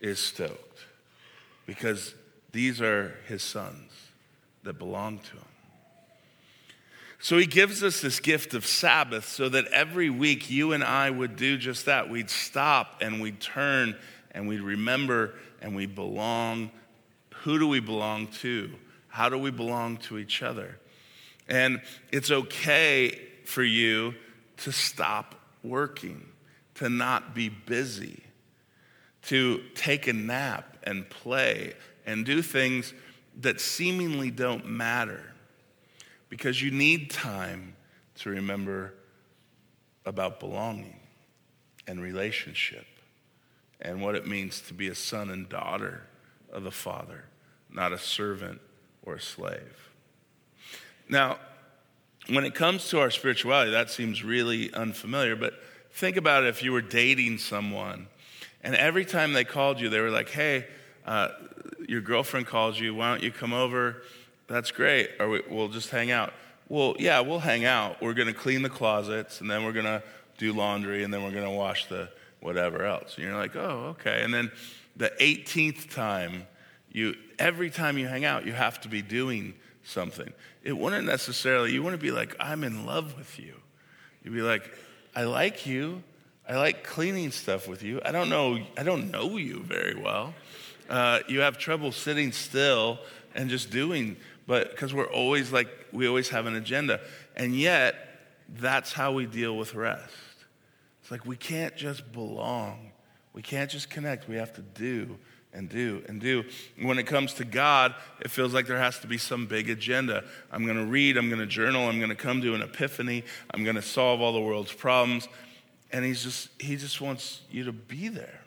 is 0.00 0.18
stoked 0.18 0.80
because 1.66 2.14
these 2.52 2.80
are 2.80 3.16
his 3.26 3.42
sons 3.42 3.92
that 4.64 4.78
belong 4.78 5.18
to 5.18 5.32
him. 5.32 5.44
So 7.22 7.36
he 7.36 7.44
gives 7.44 7.82
us 7.82 8.00
this 8.00 8.18
gift 8.18 8.54
of 8.54 8.64
Sabbath 8.64 9.28
so 9.28 9.50
that 9.50 9.66
every 9.66 10.08
week 10.08 10.50
you 10.50 10.72
and 10.72 10.82
I 10.82 11.10
would 11.10 11.36
do 11.36 11.58
just 11.58 11.84
that. 11.84 12.08
We'd 12.08 12.30
stop 12.30 13.02
and 13.02 13.20
we'd 13.20 13.40
turn 13.40 13.94
and 14.30 14.48
we'd 14.48 14.62
remember 14.62 15.34
and 15.60 15.76
we 15.76 15.84
belong. 15.84 16.70
Who 17.42 17.58
do 17.58 17.68
we 17.68 17.80
belong 17.80 18.28
to? 18.40 18.70
How 19.08 19.28
do 19.28 19.36
we 19.36 19.50
belong 19.50 19.98
to 19.98 20.18
each 20.18 20.42
other? 20.42 20.78
And 21.46 21.82
it's 22.10 22.30
okay 22.30 23.20
for 23.44 23.62
you 23.62 24.14
to 24.58 24.72
stop 24.72 25.34
working, 25.62 26.26
to 26.76 26.88
not 26.88 27.34
be 27.34 27.50
busy, 27.50 28.22
to 29.22 29.62
take 29.74 30.06
a 30.06 30.12
nap 30.12 30.78
and 30.82 31.08
play 31.08 31.74
and 32.06 32.24
do 32.24 32.42
things 32.42 32.94
that 33.40 33.60
seemingly 33.60 34.30
don't 34.30 34.66
matter 34.66 35.22
because 36.28 36.62
you 36.62 36.70
need 36.70 37.10
time 37.10 37.74
to 38.16 38.30
remember 38.30 38.94
about 40.06 40.40
belonging 40.40 40.98
and 41.86 42.02
relationship 42.02 42.86
and 43.80 44.00
what 44.00 44.14
it 44.14 44.26
means 44.26 44.60
to 44.60 44.74
be 44.74 44.88
a 44.88 44.94
son 44.94 45.30
and 45.30 45.48
daughter 45.48 46.02
of 46.52 46.62
the 46.62 46.70
Father, 46.70 47.24
not 47.70 47.92
a 47.92 47.98
servant 47.98 48.60
or 49.02 49.14
a 49.14 49.20
slave. 49.20 49.90
Now, 51.08 51.38
when 52.28 52.44
it 52.44 52.54
comes 52.54 52.88
to 52.90 53.00
our 53.00 53.10
spirituality, 53.10 53.70
that 53.72 53.90
seems 53.90 54.22
really 54.22 54.72
unfamiliar, 54.72 55.34
but 55.34 55.54
think 55.90 56.16
about 56.16 56.44
it 56.44 56.48
if 56.48 56.62
you 56.62 56.72
were 56.72 56.82
dating 56.82 57.38
someone 57.38 58.06
and 58.62 58.74
every 58.74 59.04
time 59.04 59.32
they 59.32 59.44
called 59.44 59.80
you, 59.80 59.88
they 59.88 60.00
were 60.00 60.10
like, 60.10 60.28
hey, 60.28 60.66
uh, 61.06 61.28
your 61.88 62.00
girlfriend 62.00 62.46
calls 62.46 62.78
you, 62.78 62.94
why 62.94 63.10
don't 63.10 63.22
you 63.22 63.32
come 63.32 63.52
over? 63.52 64.02
That's 64.46 64.70
great. 64.70 65.10
Or 65.18 65.28
we, 65.28 65.42
we'll 65.48 65.68
just 65.68 65.90
hang 65.90 66.10
out. 66.10 66.32
Well, 66.68 66.94
yeah, 66.98 67.20
we'll 67.20 67.40
hang 67.40 67.64
out. 67.64 68.00
We're 68.00 68.14
going 68.14 68.28
to 68.28 68.34
clean 68.34 68.62
the 68.62 68.70
closets, 68.70 69.40
and 69.40 69.50
then 69.50 69.64
we're 69.64 69.72
going 69.72 69.86
to 69.86 70.02
do 70.38 70.52
laundry, 70.52 71.02
and 71.02 71.12
then 71.12 71.22
we're 71.22 71.32
going 71.32 71.44
to 71.44 71.50
wash 71.50 71.86
the 71.86 72.08
whatever 72.40 72.84
else. 72.84 73.16
And 73.16 73.26
you're 73.26 73.36
like, 73.36 73.56
oh, 73.56 73.96
okay. 73.98 74.22
And 74.22 74.32
then 74.32 74.50
the 74.96 75.12
18th 75.20 75.90
time, 75.90 76.46
you 76.92 77.14
every 77.38 77.70
time 77.70 77.98
you 77.98 78.06
hang 78.06 78.24
out, 78.24 78.46
you 78.46 78.52
have 78.52 78.80
to 78.82 78.88
be 78.88 79.02
doing 79.02 79.54
something. 79.82 80.32
It 80.62 80.76
wouldn't 80.76 81.06
necessarily, 81.06 81.72
you 81.72 81.82
wouldn't 81.82 82.02
be 82.02 82.10
like, 82.10 82.36
I'm 82.38 82.64
in 82.64 82.86
love 82.86 83.16
with 83.16 83.38
you. 83.38 83.54
You'd 84.22 84.34
be 84.34 84.42
like, 84.42 84.70
I 85.14 85.24
like 85.24 85.66
you. 85.66 86.02
I 86.50 86.56
like 86.56 86.84
cleaning 86.84 87.30
stuff 87.30 87.68
with 87.68 87.82
you. 87.82 88.00
I 88.04 88.12
don't 88.12 88.28
know, 88.28 88.58
I 88.76 88.82
don't 88.82 89.10
know 89.10 89.36
you 89.36 89.60
very 89.60 89.94
well. 89.94 90.34
Uh, 90.88 91.20
you 91.28 91.40
have 91.40 91.56
trouble 91.56 91.92
sitting 91.92 92.32
still 92.32 92.98
and 93.34 93.48
just 93.48 93.70
doing 93.70 94.16
but 94.50 94.72
because 94.72 94.92
we're 94.92 95.06
always 95.06 95.52
like, 95.52 95.68
we 95.92 96.08
always 96.08 96.30
have 96.30 96.46
an 96.46 96.56
agenda. 96.56 96.98
And 97.36 97.54
yet, 97.54 97.94
that's 98.48 98.92
how 98.92 99.12
we 99.12 99.26
deal 99.26 99.56
with 99.56 99.76
rest. 99.76 100.12
It's 101.00 101.12
like 101.12 101.24
we 101.24 101.36
can't 101.36 101.76
just 101.76 102.10
belong, 102.10 102.90
we 103.32 103.42
can't 103.42 103.70
just 103.70 103.90
connect. 103.90 104.28
We 104.28 104.34
have 104.34 104.52
to 104.54 104.62
do 104.62 105.18
and 105.52 105.68
do 105.68 106.02
and 106.08 106.20
do. 106.20 106.42
When 106.82 106.98
it 106.98 107.04
comes 107.04 107.34
to 107.34 107.44
God, 107.44 107.94
it 108.20 108.32
feels 108.32 108.52
like 108.52 108.66
there 108.66 108.76
has 108.76 108.98
to 108.98 109.06
be 109.06 109.18
some 109.18 109.46
big 109.46 109.70
agenda. 109.70 110.24
I'm 110.50 110.64
going 110.64 110.78
to 110.78 110.84
read, 110.86 111.16
I'm 111.16 111.28
going 111.28 111.40
to 111.40 111.46
journal, 111.46 111.88
I'm 111.88 111.98
going 111.98 112.10
to 112.10 112.16
come 112.16 112.42
to 112.42 112.52
an 112.56 112.60
epiphany, 112.60 113.22
I'm 113.54 113.62
going 113.62 113.76
to 113.76 113.82
solve 113.82 114.20
all 114.20 114.32
the 114.32 114.40
world's 114.40 114.72
problems. 114.72 115.28
And 115.92 116.04
he's 116.04 116.22
just 116.22 116.48
he 116.60 116.76
just 116.76 117.00
wants 117.00 117.40
you 117.50 117.64
to 117.64 117.72
be 117.72 118.08
there. 118.08 118.40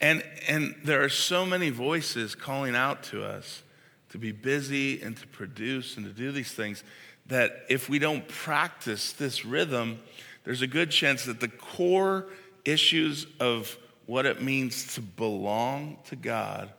And 0.00 0.22
and 0.48 0.74
there 0.84 1.02
are 1.02 1.08
so 1.08 1.46
many 1.46 1.70
voices 1.70 2.34
calling 2.34 2.76
out 2.76 3.02
to 3.04 3.24
us 3.24 3.62
to 4.10 4.18
be 4.18 4.32
busy 4.32 5.00
and 5.02 5.16
to 5.16 5.26
produce 5.28 5.96
and 5.96 6.06
to 6.06 6.12
do 6.12 6.30
these 6.30 6.52
things, 6.52 6.84
that 7.26 7.64
if 7.68 7.88
we 7.88 7.98
don't 7.98 8.26
practice 8.28 9.12
this 9.12 9.44
rhythm, 9.44 9.98
there's 10.44 10.62
a 10.62 10.66
good 10.66 10.90
chance 10.90 11.24
that 11.24 11.40
the 11.40 11.48
core 11.48 12.26
issues 12.64 13.26
of 13.40 13.76
what 14.06 14.26
it 14.26 14.40
means 14.40 14.94
to 14.94 15.00
belong 15.00 15.98
to 16.06 16.16
God 16.16 16.70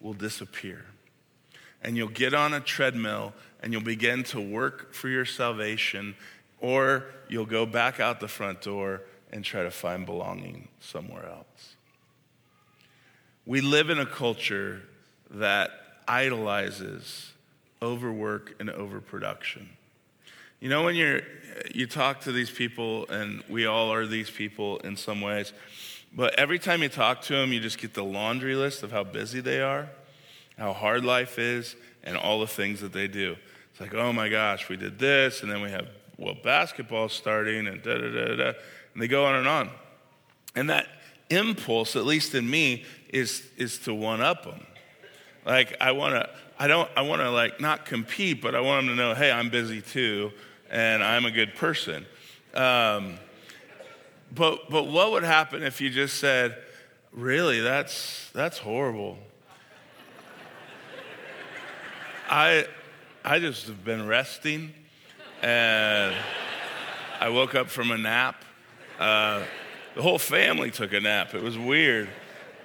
will 0.00 0.12
disappear. 0.12 0.84
And 1.82 1.96
you'll 1.96 2.08
get 2.08 2.34
on 2.34 2.52
a 2.52 2.60
treadmill 2.60 3.32
and 3.62 3.72
you'll 3.72 3.82
begin 3.82 4.22
to 4.24 4.40
work 4.40 4.92
for 4.92 5.08
your 5.08 5.24
salvation, 5.24 6.14
or 6.60 7.04
you'll 7.28 7.46
go 7.46 7.66
back 7.66 8.00
out 8.00 8.20
the 8.20 8.28
front 8.28 8.62
door 8.62 9.02
and 9.32 9.44
try 9.44 9.62
to 9.62 9.70
find 9.70 10.06
belonging 10.06 10.68
somewhere 10.80 11.26
else. 11.26 11.76
We 13.44 13.60
live 13.60 13.90
in 13.90 13.98
a 13.98 14.06
culture 14.06 14.82
that 15.30 15.70
idolizes 16.08 17.32
overwork 17.82 18.54
and 18.58 18.70
overproduction. 18.70 19.68
You 20.60 20.70
know, 20.70 20.84
when 20.84 20.94
you're, 20.96 21.20
you 21.74 21.86
talk 21.86 22.22
to 22.22 22.32
these 22.32 22.50
people, 22.50 23.06
and 23.08 23.42
we 23.48 23.66
all 23.66 23.92
are 23.92 24.06
these 24.06 24.30
people 24.30 24.78
in 24.78 24.96
some 24.96 25.20
ways, 25.20 25.52
but 26.14 26.38
every 26.38 26.58
time 26.58 26.82
you 26.82 26.88
talk 26.88 27.20
to 27.22 27.34
them, 27.34 27.52
you 27.52 27.60
just 27.60 27.78
get 27.78 27.92
the 27.92 28.04
laundry 28.04 28.54
list 28.54 28.82
of 28.82 28.90
how 28.90 29.04
busy 29.04 29.40
they 29.40 29.60
are, 29.60 29.88
how 30.56 30.72
hard 30.72 31.04
life 31.04 31.38
is, 31.38 31.76
and 32.02 32.16
all 32.16 32.40
the 32.40 32.46
things 32.46 32.80
that 32.80 32.92
they 32.92 33.06
do. 33.06 33.36
It's 33.70 33.80
like, 33.80 33.94
oh 33.94 34.12
my 34.12 34.28
gosh, 34.30 34.68
we 34.68 34.76
did 34.76 34.98
this, 34.98 35.42
and 35.42 35.52
then 35.52 35.60
we 35.60 35.70
have, 35.70 35.88
well, 36.18 36.36
basketball 36.42 37.08
starting, 37.08 37.66
and 37.66 37.82
da 37.82 37.98
da 37.98 38.10
da 38.10 38.36
da. 38.36 38.52
And 38.94 39.02
they 39.02 39.08
go 39.08 39.24
on 39.24 39.34
and 39.34 39.46
on. 39.46 39.70
And 40.54 40.70
that 40.70 40.86
impulse, 41.28 41.96
at 41.96 42.06
least 42.06 42.34
in 42.34 42.48
me, 42.48 42.84
is, 43.10 43.46
is 43.56 43.78
to 43.80 43.94
one 43.94 44.20
up 44.20 44.44
them. 44.44 44.66
Like, 45.44 45.76
I 45.80 45.92
want 45.92 46.14
to, 46.14 46.28
I 46.58 46.66
don't, 46.66 46.90
I 46.96 47.02
want 47.02 47.20
to 47.22 47.30
like 47.30 47.60
not 47.60 47.84
compete, 47.84 48.40
but 48.40 48.54
I 48.54 48.60
want 48.60 48.86
them 48.86 48.96
to 48.96 49.02
know, 49.02 49.14
hey, 49.14 49.30
I'm 49.30 49.50
busy 49.50 49.80
too, 49.80 50.32
and 50.70 51.02
I'm 51.02 51.24
a 51.24 51.30
good 51.30 51.54
person. 51.54 52.06
Um, 52.54 53.18
but, 54.34 54.70
but 54.70 54.84
what 54.88 55.12
would 55.12 55.22
happen 55.22 55.62
if 55.62 55.80
you 55.80 55.90
just 55.90 56.18
said, 56.18 56.56
really, 57.12 57.60
that's, 57.60 58.30
that's 58.32 58.58
horrible. 58.58 59.18
I, 62.28 62.66
I 63.24 63.38
just 63.38 63.66
have 63.68 63.84
been 63.84 64.06
resting, 64.06 64.72
and 65.46 66.12
I 67.20 67.28
woke 67.28 67.54
up 67.54 67.68
from 67.68 67.92
a 67.92 67.96
nap. 67.96 68.44
Uh, 68.98 69.44
the 69.94 70.02
whole 70.02 70.18
family 70.18 70.72
took 70.72 70.92
a 70.92 70.98
nap. 70.98 71.36
It 71.36 71.42
was 71.42 71.56
weird. 71.56 72.08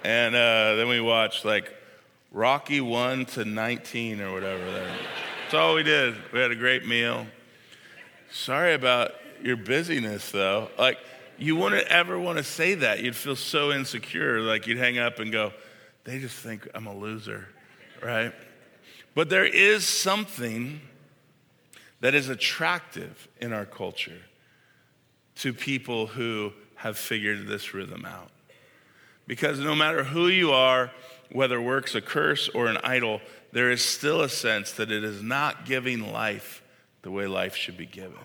And 0.02 0.34
uh, 0.34 0.74
then 0.74 0.88
we 0.88 1.00
watched 1.00 1.44
like 1.44 1.72
Rocky 2.32 2.80
1 2.80 3.26
to 3.26 3.44
19 3.44 4.20
or 4.20 4.32
whatever. 4.32 4.64
That's 5.42 5.54
all 5.54 5.76
we 5.76 5.84
did. 5.84 6.16
We 6.32 6.40
had 6.40 6.50
a 6.50 6.56
great 6.56 6.84
meal. 6.84 7.28
Sorry 8.32 8.74
about 8.74 9.12
your 9.40 9.56
busyness, 9.56 10.32
though. 10.32 10.68
Like, 10.76 10.98
you 11.38 11.54
wouldn't 11.54 11.86
ever 11.86 12.18
want 12.18 12.38
to 12.38 12.44
say 12.44 12.74
that. 12.74 12.98
You'd 12.98 13.14
feel 13.14 13.36
so 13.36 13.70
insecure. 13.70 14.40
Like, 14.40 14.66
you'd 14.66 14.78
hang 14.78 14.98
up 14.98 15.20
and 15.20 15.30
go, 15.30 15.52
they 16.02 16.18
just 16.18 16.34
think 16.34 16.68
I'm 16.74 16.88
a 16.88 16.96
loser, 16.96 17.46
right? 18.02 18.32
But 19.14 19.28
there 19.28 19.44
is 19.44 19.86
something 19.86 20.80
that 22.02 22.14
is 22.16 22.28
attractive 22.28 23.28
in 23.40 23.52
our 23.52 23.64
culture 23.64 24.20
to 25.36 25.52
people 25.54 26.08
who 26.08 26.52
have 26.74 26.98
figured 26.98 27.46
this 27.46 27.72
rhythm 27.72 28.04
out. 28.04 28.30
Because 29.28 29.60
no 29.60 29.76
matter 29.76 30.02
who 30.02 30.26
you 30.26 30.50
are, 30.50 30.90
whether 31.30 31.60
work's 31.60 31.94
a 31.94 32.00
curse 32.00 32.48
or 32.48 32.66
an 32.66 32.76
idol, 32.82 33.20
there 33.52 33.70
is 33.70 33.84
still 33.84 34.20
a 34.20 34.28
sense 34.28 34.72
that 34.72 34.90
it 34.90 35.04
is 35.04 35.22
not 35.22 35.64
giving 35.64 36.12
life 36.12 36.60
the 37.02 37.10
way 37.10 37.28
life 37.28 37.54
should 37.54 37.76
be 37.76 37.86
given. 37.86 38.18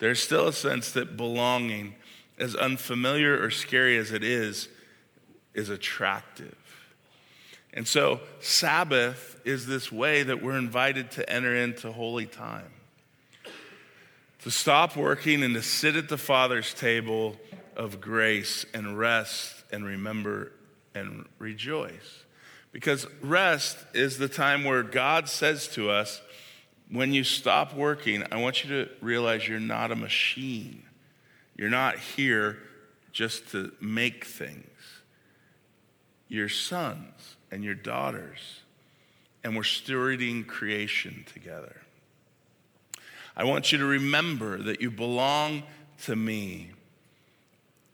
There's 0.00 0.22
still 0.22 0.46
a 0.46 0.52
sense 0.52 0.92
that 0.92 1.16
belonging, 1.16 1.94
as 2.38 2.54
unfamiliar 2.54 3.42
or 3.42 3.50
scary 3.50 3.96
as 3.96 4.12
it 4.12 4.22
is, 4.22 4.68
is 5.54 5.70
attractive. 5.70 6.56
And 7.72 7.88
so, 7.88 8.20
Sabbath 8.40 9.40
is 9.46 9.66
this 9.66 9.90
way 9.90 10.24
that 10.24 10.42
we're 10.42 10.58
invited 10.58 11.10
to 11.12 11.28
enter 11.30 11.56
into 11.56 11.90
holy 11.90 12.26
time. 12.26 12.72
To 14.42 14.50
stop 14.50 14.96
working 14.96 15.42
and 15.42 15.54
to 15.54 15.62
sit 15.62 15.96
at 15.96 16.08
the 16.08 16.18
Father's 16.18 16.72
table 16.72 17.36
of 17.76 18.00
grace 18.00 18.64
and 18.72 18.98
rest 18.98 19.54
and 19.72 19.84
remember 19.84 20.52
and 20.94 21.26
rejoice. 21.38 22.24
Because 22.72 23.06
rest 23.20 23.78
is 23.94 24.18
the 24.18 24.28
time 24.28 24.64
where 24.64 24.82
God 24.82 25.28
says 25.28 25.68
to 25.68 25.90
us, 25.90 26.20
when 26.90 27.12
you 27.12 27.24
stop 27.24 27.74
working, 27.74 28.24
I 28.30 28.36
want 28.36 28.64
you 28.64 28.70
to 28.70 28.90
realize 29.00 29.46
you're 29.46 29.60
not 29.60 29.90
a 29.90 29.96
machine. 29.96 30.84
You're 31.56 31.68
not 31.68 31.98
here 31.98 32.58
just 33.12 33.50
to 33.50 33.72
make 33.80 34.24
things. 34.24 34.64
You're 36.28 36.48
sons 36.48 37.36
and 37.50 37.64
your 37.64 37.74
daughters, 37.74 38.38
and 39.42 39.56
we're 39.56 39.62
stewarding 39.62 40.46
creation 40.46 41.24
together. 41.32 41.82
I 43.38 43.44
want 43.44 43.70
you 43.70 43.78
to 43.78 43.86
remember 43.86 44.58
that 44.58 44.80
you 44.80 44.90
belong 44.90 45.62
to 46.02 46.16
me, 46.16 46.72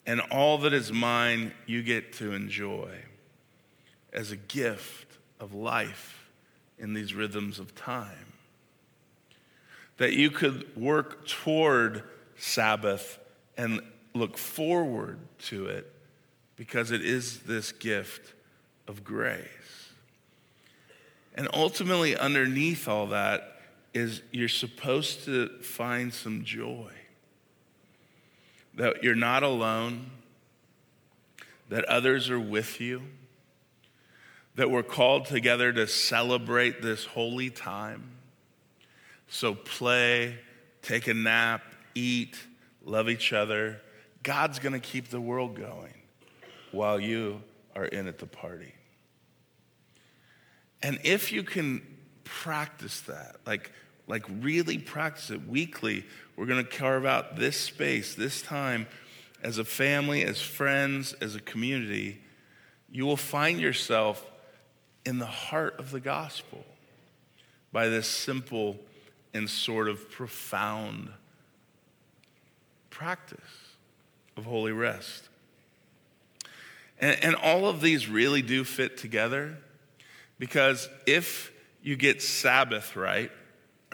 and 0.06 0.22
all 0.22 0.56
that 0.58 0.72
is 0.72 0.90
mine 0.90 1.52
you 1.66 1.82
get 1.82 2.14
to 2.14 2.32
enjoy 2.32 2.88
as 4.10 4.30
a 4.30 4.36
gift 4.36 5.18
of 5.38 5.52
life 5.52 6.30
in 6.78 6.94
these 6.94 7.14
rhythms 7.14 7.58
of 7.58 7.74
time. 7.74 8.32
That 9.98 10.14
you 10.14 10.30
could 10.30 10.74
work 10.76 11.26
toward 11.26 12.04
Sabbath 12.38 13.18
and 13.58 13.82
look 14.14 14.38
forward 14.38 15.18
to 15.40 15.66
it 15.66 15.92
because 16.56 16.90
it 16.90 17.04
is 17.04 17.40
this 17.40 17.70
gift 17.70 18.32
of 18.88 19.04
grace. 19.04 19.44
And 21.34 21.48
ultimately, 21.52 22.16
underneath 22.16 22.88
all 22.88 23.08
that 23.08 23.53
is 23.94 24.22
you're 24.32 24.48
supposed 24.48 25.24
to 25.24 25.48
find 25.62 26.12
some 26.12 26.44
joy. 26.44 26.90
That 28.74 29.04
you're 29.04 29.14
not 29.14 29.44
alone, 29.44 30.10
that 31.68 31.84
others 31.84 32.28
are 32.28 32.40
with 32.40 32.80
you, 32.80 33.02
that 34.56 34.70
we're 34.70 34.82
called 34.82 35.26
together 35.26 35.72
to 35.72 35.86
celebrate 35.86 36.82
this 36.82 37.04
holy 37.04 37.50
time. 37.50 38.10
So, 39.28 39.54
play, 39.54 40.38
take 40.82 41.06
a 41.06 41.14
nap, 41.14 41.62
eat, 41.94 42.36
love 42.84 43.08
each 43.08 43.32
other. 43.32 43.80
God's 44.22 44.58
going 44.58 44.72
to 44.72 44.80
keep 44.80 45.08
the 45.08 45.20
world 45.20 45.56
going 45.56 45.94
while 46.72 46.98
you 47.00 47.42
are 47.74 47.84
in 47.84 48.06
at 48.06 48.18
the 48.18 48.26
party. 48.26 48.74
And 50.82 50.98
if 51.02 51.32
you 51.32 51.42
can 51.42 51.82
practice 52.24 53.00
that, 53.02 53.36
like, 53.46 53.70
like 54.06 54.24
really 54.40 54.78
practice 54.78 55.30
it 55.30 55.46
weekly, 55.48 56.04
we're 56.36 56.46
going 56.46 56.64
to 56.64 56.70
carve 56.70 57.06
out 57.06 57.36
this 57.36 57.58
space, 57.58 58.14
this 58.14 58.42
time 58.42 58.86
as 59.42 59.58
a 59.58 59.64
family, 59.64 60.24
as 60.24 60.40
friends, 60.40 61.12
as 61.20 61.34
a 61.34 61.40
community, 61.40 62.20
you 62.90 63.04
will 63.04 63.16
find 63.16 63.60
yourself 63.60 64.24
in 65.04 65.18
the 65.18 65.26
heart 65.26 65.78
of 65.78 65.90
the 65.90 66.00
gospel 66.00 66.64
by 67.70 67.88
this 67.88 68.08
simple 68.08 68.78
and 69.34 69.50
sort 69.50 69.88
of 69.88 70.10
profound 70.10 71.10
practice 72.88 73.40
of 74.36 74.44
holy 74.44 74.72
rest. 74.72 75.28
And, 76.98 77.22
and 77.22 77.34
all 77.34 77.66
of 77.66 77.80
these 77.80 78.08
really 78.08 78.40
do 78.40 78.64
fit 78.64 78.96
together 78.96 79.58
because 80.38 80.88
if 81.06 81.52
you 81.82 81.96
get 81.96 82.22
Sabbath 82.22 82.96
right, 82.96 83.30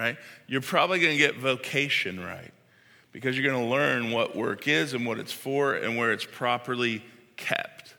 right, 0.00 0.16
you're 0.46 0.60
probably 0.60 0.98
going 0.98 1.12
to 1.12 1.18
get 1.18 1.36
vocation 1.36 2.24
right 2.24 2.52
because 3.12 3.36
you're 3.36 3.50
going 3.50 3.62
to 3.62 3.70
learn 3.70 4.10
what 4.10 4.34
work 4.34 4.66
is 4.66 4.94
and 4.94 5.06
what 5.06 5.18
it's 5.18 5.32
for 5.32 5.74
and 5.74 5.96
where 5.96 6.12
it's 6.12 6.24
properly 6.24 7.04
kept. 7.36 7.94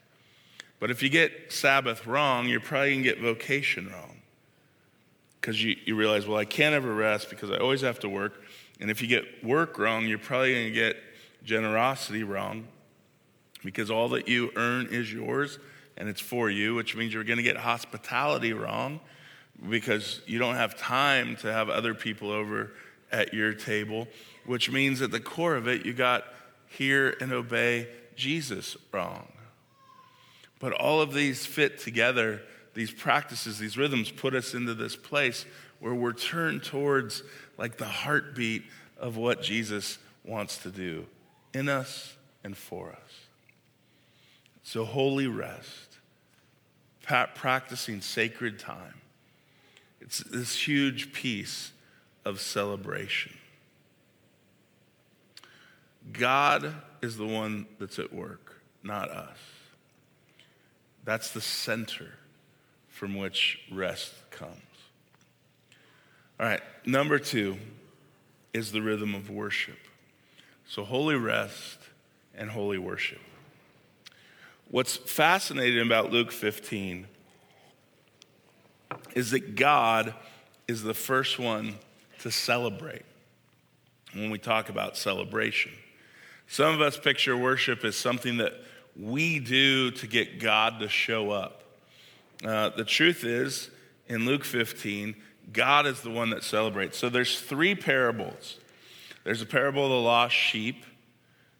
But 0.80 0.90
if 0.90 1.02
you 1.02 1.08
get 1.08 1.52
Sabbath 1.52 2.06
wrong, 2.06 2.48
you're 2.48 2.60
probably 2.60 2.90
going 2.90 3.04
to 3.04 3.08
get 3.08 3.20
vocation 3.20 3.88
wrong 3.88 4.16
because 5.40 5.62
you, 5.62 5.76
you 5.84 5.94
realize, 5.94 6.26
well, 6.26 6.38
I 6.38 6.44
can't 6.44 6.74
ever 6.74 6.92
rest 6.92 7.30
because 7.30 7.50
I 7.50 7.58
always 7.58 7.82
have 7.82 8.00
to 8.00 8.08
work. 8.08 8.42
And 8.80 8.90
if 8.90 9.00
you 9.00 9.06
get 9.06 9.44
work 9.44 9.78
wrong, 9.78 10.06
you're 10.06 10.18
probably 10.18 10.54
going 10.54 10.66
to 10.66 10.72
get 10.72 10.96
generosity 11.44 12.24
wrong 12.24 12.66
because 13.62 13.90
all 13.90 14.08
that 14.10 14.26
you 14.26 14.50
earn 14.56 14.88
is 14.90 15.12
yours 15.12 15.58
and 15.96 16.08
it's 16.08 16.20
for 16.20 16.50
you, 16.50 16.74
which 16.74 16.96
means 16.96 17.14
you're 17.14 17.22
going 17.22 17.36
to 17.36 17.44
get 17.44 17.56
hospitality 17.56 18.52
wrong 18.52 18.98
because 19.68 20.20
you 20.26 20.38
don't 20.38 20.56
have 20.56 20.76
time 20.76 21.36
to 21.36 21.52
have 21.52 21.68
other 21.68 21.94
people 21.94 22.30
over 22.30 22.72
at 23.10 23.34
your 23.34 23.52
table, 23.52 24.08
which 24.46 24.70
means 24.70 25.02
at 25.02 25.10
the 25.10 25.20
core 25.20 25.54
of 25.54 25.68
it, 25.68 25.86
you 25.86 25.92
got 25.92 26.24
hear 26.66 27.16
and 27.20 27.32
obey 27.32 27.86
Jesus 28.16 28.76
wrong. 28.92 29.30
But 30.58 30.72
all 30.72 31.00
of 31.00 31.12
these 31.12 31.44
fit 31.44 31.78
together, 31.78 32.40
these 32.74 32.90
practices, 32.90 33.58
these 33.58 33.76
rhythms 33.76 34.10
put 34.10 34.34
us 34.34 34.54
into 34.54 34.74
this 34.74 34.96
place 34.96 35.44
where 35.80 35.94
we're 35.94 36.12
turned 36.12 36.62
towards 36.62 37.22
like 37.58 37.76
the 37.76 37.84
heartbeat 37.84 38.64
of 38.98 39.16
what 39.16 39.42
Jesus 39.42 39.98
wants 40.24 40.58
to 40.58 40.70
do 40.70 41.06
in 41.52 41.68
us 41.68 42.16
and 42.44 42.56
for 42.56 42.90
us. 42.90 43.12
So, 44.62 44.84
holy 44.84 45.26
rest, 45.26 45.98
practicing 47.02 48.00
sacred 48.00 48.58
time. 48.58 49.01
It's 50.02 50.18
this 50.18 50.66
huge 50.66 51.12
piece 51.12 51.72
of 52.24 52.40
celebration. 52.40 53.32
God 56.12 56.74
is 57.00 57.16
the 57.16 57.26
one 57.26 57.66
that's 57.78 58.00
at 58.00 58.12
work, 58.12 58.60
not 58.82 59.10
us. 59.10 59.38
That's 61.04 61.32
the 61.32 61.40
center 61.40 62.10
from 62.88 63.16
which 63.16 63.60
rest 63.70 64.12
comes. 64.30 64.52
All 66.40 66.46
right, 66.46 66.62
number 66.84 67.20
two 67.20 67.56
is 68.52 68.72
the 68.72 68.82
rhythm 68.82 69.14
of 69.14 69.30
worship. 69.30 69.78
So, 70.66 70.82
holy 70.82 71.16
rest 71.16 71.78
and 72.34 72.50
holy 72.50 72.78
worship. 72.78 73.20
What's 74.68 74.96
fascinating 74.96 75.86
about 75.86 76.10
Luke 76.10 76.32
15 76.32 77.06
is 79.14 79.30
that 79.32 79.54
God 79.54 80.14
is 80.68 80.82
the 80.82 80.94
first 80.94 81.38
one 81.38 81.74
to 82.20 82.30
celebrate 82.30 83.04
when 84.14 84.30
we 84.30 84.38
talk 84.38 84.68
about 84.68 84.96
celebration. 84.96 85.72
Some 86.46 86.74
of 86.74 86.80
us 86.80 86.98
picture 86.98 87.36
worship 87.36 87.84
as 87.84 87.96
something 87.96 88.36
that 88.38 88.52
we 88.98 89.38
do 89.38 89.90
to 89.92 90.06
get 90.06 90.38
God 90.38 90.80
to 90.80 90.88
show 90.88 91.30
up. 91.30 91.62
Uh, 92.44 92.70
the 92.70 92.84
truth 92.84 93.24
is, 93.24 93.70
in 94.08 94.26
Luke 94.26 94.44
15, 94.44 95.14
God 95.52 95.86
is 95.86 96.00
the 96.02 96.10
one 96.10 96.30
that 96.30 96.44
celebrates. 96.44 96.98
So 96.98 97.08
there's 97.08 97.40
three 97.40 97.74
parables. 97.74 98.58
There's 99.24 99.42
a 99.42 99.46
parable 99.46 99.84
of 99.84 99.90
the 99.90 99.96
lost 99.96 100.34
sheep, 100.34 100.84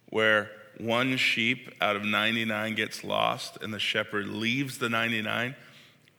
where 0.09 0.51
one 0.77 1.17
sheep 1.17 1.73
out 1.81 1.95
of 1.95 2.03
99 2.03 2.75
gets 2.75 3.03
lost, 3.03 3.57
and 3.61 3.73
the 3.73 3.79
shepherd 3.79 4.27
leaves 4.27 4.77
the 4.77 4.89
99 4.89 5.55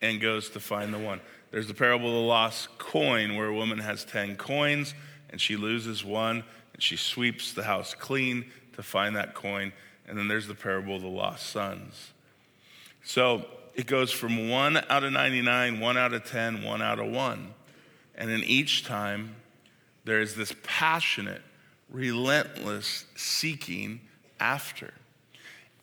and 0.00 0.20
goes 0.20 0.50
to 0.50 0.61
find 0.61 0.92
the 0.92 0.98
one. 0.98 1.20
There's 1.50 1.68
the 1.68 1.74
parable 1.74 2.09
of 2.09 2.14
the 2.14 2.20
lost 2.20 2.78
coin, 2.78 3.37
where 3.37 3.46
a 3.46 3.54
woman 3.54 3.78
has 3.78 4.04
10 4.04 4.37
coins 4.37 4.94
and 5.30 5.40
she 5.40 5.57
loses 5.57 6.04
one, 6.04 6.44
and 6.72 6.83
she 6.83 6.96
sweeps 6.96 7.52
the 7.52 7.64
house 7.64 7.92
clean 7.94 8.44
to 8.74 8.83
find 8.83 9.16
that 9.16 9.35
coin. 9.35 9.72
And 10.07 10.16
then 10.16 10.28
there's 10.28 10.46
the 10.46 10.54
parable 10.54 10.96
of 10.96 11.02
the 11.02 11.09
lost 11.09 11.46
sons. 11.48 12.12
So 13.02 13.46
it 13.74 13.87
goes 13.87 14.12
from 14.12 14.48
one 14.48 14.76
out 14.88 15.02
of 15.02 15.12
99, 15.12 15.80
one 15.80 15.96
out 15.96 16.12
of 16.12 16.24
10, 16.24 16.62
one 16.62 16.83
out 16.83 17.00
of 17.00 17.11
one. 17.11 17.54
And 18.14 18.30
in 18.30 18.44
each 18.44 18.85
time, 18.85 19.35
there 20.04 20.20
is 20.20 20.37
this 20.37 20.54
passionate, 20.62 21.42
relentless 21.90 23.07
seeking 23.16 24.00
after. 24.38 24.94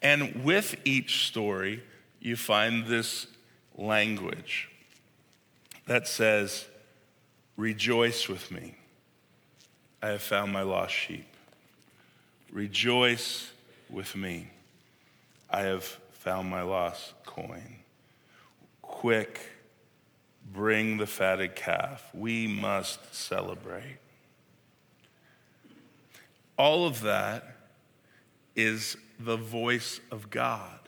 And 0.01 0.45
with 0.45 0.75
each 0.85 1.27
story, 1.27 1.83
you 2.21 2.35
find 2.35 2.85
this 2.85 3.27
language 3.81 4.69
that 5.87 6.07
says, 6.07 6.65
Rejoice 7.57 8.29
with 8.29 8.49
me. 8.49 8.75
I 10.01 10.09
have 10.09 10.21
found 10.21 10.51
my 10.51 10.61
lost 10.61 10.93
sheep. 10.93 11.27
Rejoice 12.51 13.51
with 13.89 14.15
me. 14.15 14.49
I 15.49 15.61
have 15.61 15.83
found 16.11 16.49
my 16.49 16.61
lost 16.61 17.13
coin. 17.25 17.77
Quick, 18.81 19.39
bring 20.51 20.97
the 20.97 21.05
fatted 21.05 21.55
calf. 21.55 22.09
We 22.13 22.47
must 22.47 23.13
celebrate. 23.13 23.97
All 26.57 26.87
of 26.87 27.01
that 27.01 27.57
is 28.55 28.97
the 29.19 29.37
voice 29.37 29.99
of 30.09 30.29
God 30.29 30.79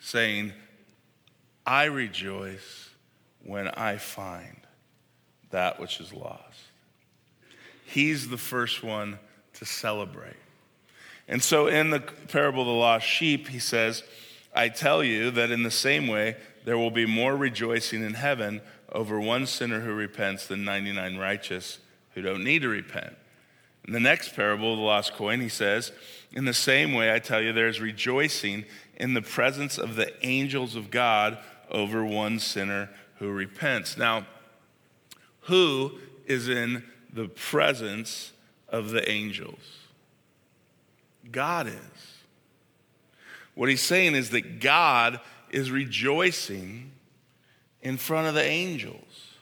saying, 0.00 0.52
I 1.66 1.84
rejoice 1.84 2.90
when 3.42 3.68
I 3.68 3.96
find 3.96 4.56
that 5.50 5.80
which 5.80 6.00
is 6.00 6.12
lost. 6.12 6.42
He's 7.84 8.28
the 8.28 8.38
first 8.38 8.82
one 8.82 9.18
to 9.54 9.64
celebrate. 9.64 10.36
And 11.28 11.42
so 11.42 11.68
in 11.68 11.90
the 11.90 12.00
parable 12.00 12.62
of 12.62 12.66
the 12.66 12.72
lost 12.72 13.06
sheep, 13.06 13.48
he 13.48 13.58
says, 13.58 14.02
I 14.54 14.68
tell 14.68 15.02
you 15.02 15.30
that 15.32 15.50
in 15.50 15.62
the 15.62 15.70
same 15.70 16.06
way, 16.06 16.36
there 16.64 16.78
will 16.78 16.90
be 16.90 17.06
more 17.06 17.36
rejoicing 17.36 18.02
in 18.02 18.14
heaven 18.14 18.60
over 18.92 19.20
one 19.20 19.46
sinner 19.46 19.80
who 19.80 19.92
repents 19.92 20.46
than 20.46 20.64
99 20.64 21.16
righteous 21.16 21.78
who 22.14 22.22
don't 22.22 22.44
need 22.44 22.62
to 22.62 22.68
repent. 22.68 23.14
In 23.86 23.92
the 23.92 24.00
next 24.00 24.34
parable 24.34 24.72
of 24.72 24.78
the 24.78 24.84
lost 24.84 25.14
coin, 25.14 25.40
he 25.40 25.48
says, 25.48 25.92
In 26.32 26.44
the 26.46 26.54
same 26.54 26.94
way, 26.94 27.12
I 27.12 27.18
tell 27.18 27.42
you, 27.42 27.52
there 27.52 27.68
is 27.68 27.80
rejoicing 27.80 28.64
in 28.96 29.14
the 29.14 29.22
presence 29.22 29.76
of 29.76 29.96
the 29.96 30.12
angels 30.24 30.74
of 30.74 30.90
God 30.90 31.38
over 31.74 32.04
one 32.04 32.38
sinner 32.38 32.88
who 33.18 33.30
repents. 33.30 33.96
Now, 33.96 34.26
who 35.42 35.98
is 36.26 36.48
in 36.48 36.84
the 37.12 37.28
presence 37.28 38.32
of 38.68 38.90
the 38.90 39.08
angels? 39.10 39.60
God 41.30 41.66
is. 41.66 41.74
What 43.54 43.68
he's 43.68 43.82
saying 43.82 44.14
is 44.14 44.30
that 44.30 44.60
God 44.60 45.20
is 45.50 45.70
rejoicing 45.70 46.92
in 47.82 47.96
front 47.98 48.26
of 48.26 48.34
the 48.34 48.42
angels 48.42 49.34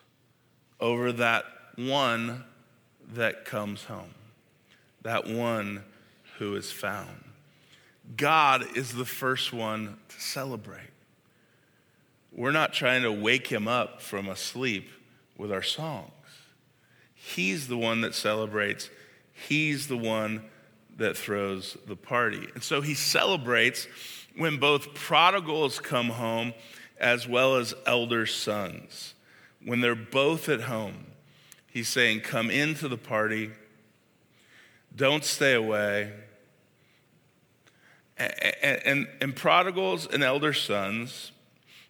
over 0.80 1.12
that 1.12 1.44
one 1.76 2.44
that 3.14 3.44
comes 3.44 3.84
home 3.84 4.14
that 5.02 5.26
one 5.26 5.82
who 6.38 6.54
is 6.56 6.70
found. 6.70 7.24
God 8.16 8.76
is 8.76 8.92
the 8.92 9.04
first 9.04 9.52
one 9.52 9.98
to 10.08 10.20
celebrate. 10.20 10.91
We're 12.34 12.52
not 12.52 12.72
trying 12.72 13.02
to 13.02 13.12
wake 13.12 13.46
him 13.46 13.68
up 13.68 14.00
from 14.00 14.28
a 14.28 14.36
sleep 14.36 14.88
with 15.36 15.52
our 15.52 15.62
songs. 15.62 16.10
He's 17.14 17.68
the 17.68 17.76
one 17.76 18.00
that 18.00 18.14
celebrates, 18.14 18.90
he's 19.32 19.88
the 19.88 19.96
one 19.96 20.44
that 20.96 21.16
throws 21.16 21.76
the 21.86 21.96
party. 21.96 22.48
And 22.54 22.62
so 22.62 22.80
he 22.80 22.94
celebrates 22.94 23.86
when 24.36 24.58
both 24.58 24.94
prodigals 24.94 25.78
come 25.78 26.10
home 26.10 26.54
as 26.98 27.26
well 27.26 27.56
as 27.56 27.74
elder 27.86 28.26
sons. 28.26 29.14
When 29.64 29.80
they're 29.80 29.94
both 29.94 30.48
at 30.48 30.62
home, 30.62 31.06
he's 31.70 31.88
saying, 31.88 32.20
Come 32.20 32.50
into 32.50 32.88
the 32.88 32.98
party 32.98 33.52
don't 34.94 35.24
stay 35.24 35.54
away. 35.54 36.12
And, 38.18 38.32
and, 38.62 39.08
and 39.20 39.36
prodigals 39.36 40.06
and 40.06 40.22
elder 40.22 40.52
sons, 40.52 41.32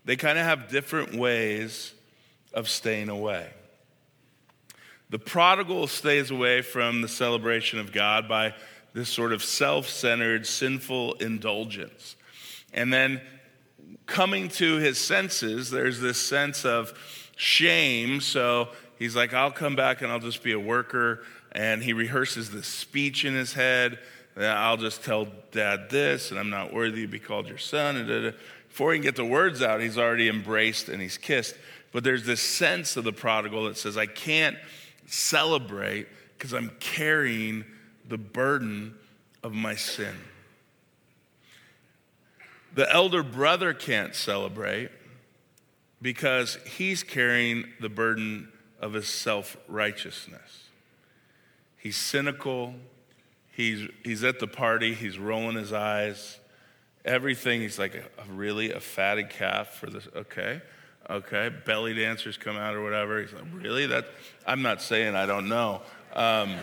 they 0.04 0.16
kind 0.16 0.38
of 0.38 0.44
have 0.44 0.68
different 0.68 1.14
ways 1.14 1.92
of 2.52 2.68
staying 2.68 3.08
away. 3.08 3.50
The 5.10 5.18
prodigal 5.18 5.86
stays 5.86 6.30
away 6.30 6.62
from 6.62 7.02
the 7.02 7.08
celebration 7.08 7.78
of 7.78 7.92
God 7.92 8.28
by 8.28 8.54
this 8.94 9.08
sort 9.08 9.32
of 9.32 9.42
self 9.42 9.88
centered, 9.88 10.46
sinful 10.46 11.14
indulgence. 11.14 12.16
And 12.72 12.92
then 12.92 13.20
coming 14.06 14.48
to 14.48 14.76
his 14.76 14.98
senses, 14.98 15.70
there's 15.70 16.00
this 16.00 16.18
sense 16.18 16.64
of 16.64 16.92
shame. 17.36 18.20
So 18.20 18.68
he's 18.98 19.14
like, 19.14 19.34
I'll 19.34 19.50
come 19.50 19.76
back 19.76 20.02
and 20.02 20.10
I'll 20.10 20.18
just 20.18 20.42
be 20.42 20.52
a 20.52 20.60
worker 20.60 21.24
and 21.52 21.82
he 21.82 21.92
rehearses 21.92 22.50
this 22.50 22.66
speech 22.66 23.24
in 23.24 23.34
his 23.34 23.52
head. 23.52 23.98
I'll 24.36 24.78
just 24.78 25.04
tell 25.04 25.28
dad 25.50 25.90
this, 25.90 26.30
and 26.30 26.40
I'm 26.40 26.48
not 26.48 26.72
worthy 26.72 27.02
to 27.02 27.06
be 27.08 27.18
called 27.18 27.46
your 27.46 27.58
son. 27.58 28.34
Before 28.72 28.94
he 28.94 28.98
can 29.00 29.04
get 29.04 29.16
the 29.16 29.24
words 29.26 29.60
out, 29.60 29.82
he's 29.82 29.98
already 29.98 30.30
embraced 30.30 30.88
and 30.88 30.98
he's 30.98 31.18
kissed. 31.18 31.54
But 31.92 32.04
there's 32.04 32.24
this 32.24 32.40
sense 32.40 32.96
of 32.96 33.04
the 33.04 33.12
prodigal 33.12 33.66
that 33.66 33.76
says, 33.76 33.98
I 33.98 34.06
can't 34.06 34.56
celebrate 35.04 36.08
because 36.38 36.54
I'm 36.54 36.70
carrying 36.80 37.66
the 38.08 38.16
burden 38.16 38.94
of 39.42 39.52
my 39.52 39.74
sin. 39.74 40.14
The 42.74 42.90
elder 42.90 43.22
brother 43.22 43.74
can't 43.74 44.14
celebrate 44.14 44.88
because 46.00 46.56
he's 46.64 47.02
carrying 47.02 47.66
the 47.78 47.90
burden 47.90 48.50
of 48.80 48.94
his 48.94 49.06
self 49.06 49.58
righteousness. 49.68 50.64
He's 51.76 51.98
cynical. 51.98 52.74
He's, 53.50 53.86
he's 54.02 54.24
at 54.24 54.40
the 54.40 54.46
party. 54.46 54.94
He's 54.94 55.18
rolling 55.18 55.56
his 55.56 55.74
eyes. 55.74 56.38
Everything. 57.04 57.60
He's 57.60 57.78
like, 57.78 57.94
a, 57.94 58.32
really 58.32 58.72
a 58.72 58.80
fatted 58.80 59.30
calf 59.30 59.74
for 59.74 59.90
this. 59.90 60.06
Okay. 60.14 60.60
Okay. 61.10 61.50
Belly 61.64 61.94
dancers 61.94 62.36
come 62.36 62.56
out 62.56 62.74
or 62.74 62.82
whatever. 62.82 63.20
He's 63.20 63.32
like, 63.32 63.44
really? 63.52 63.86
That, 63.86 64.06
I'm 64.46 64.62
not 64.62 64.80
saying 64.80 65.14
I 65.14 65.26
don't 65.26 65.48
know. 65.48 65.82
Um, 66.14 66.54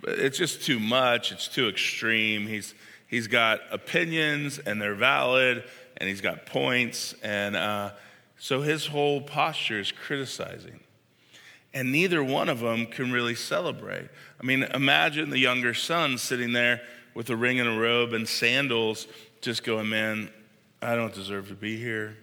but 0.00 0.18
it's 0.18 0.36
just 0.36 0.62
too 0.62 0.78
much. 0.78 1.32
It's 1.32 1.48
too 1.48 1.68
extreme. 1.68 2.46
He's, 2.46 2.74
he's 3.06 3.26
got 3.26 3.60
opinions 3.70 4.58
and 4.58 4.80
they're 4.80 4.94
valid 4.94 5.64
and 5.96 6.08
he's 6.08 6.20
got 6.20 6.46
points. 6.46 7.14
And 7.22 7.56
uh, 7.56 7.92
so 8.38 8.60
his 8.60 8.86
whole 8.86 9.20
posture 9.20 9.78
is 9.78 9.92
criticizing 9.92 10.80
and 11.74 11.90
neither 11.90 12.22
one 12.22 12.48
of 12.48 12.60
them 12.60 12.86
can 12.86 13.12
really 13.12 13.34
celebrate. 13.34 14.08
I 14.40 14.44
mean, 14.44 14.62
imagine 14.62 15.30
the 15.30 15.38
younger 15.38 15.74
son 15.74 16.18
sitting 16.18 16.52
there 16.52 16.82
with 17.14 17.30
a 17.30 17.36
ring 17.36 17.60
and 17.60 17.68
a 17.68 17.78
robe 17.78 18.12
and 18.12 18.28
sandals, 18.28 19.06
just 19.40 19.64
going, 19.64 19.88
Man, 19.88 20.30
I 20.80 20.96
don't 20.96 21.14
deserve 21.14 21.48
to 21.48 21.54
be 21.54 21.76
here. 21.76 22.16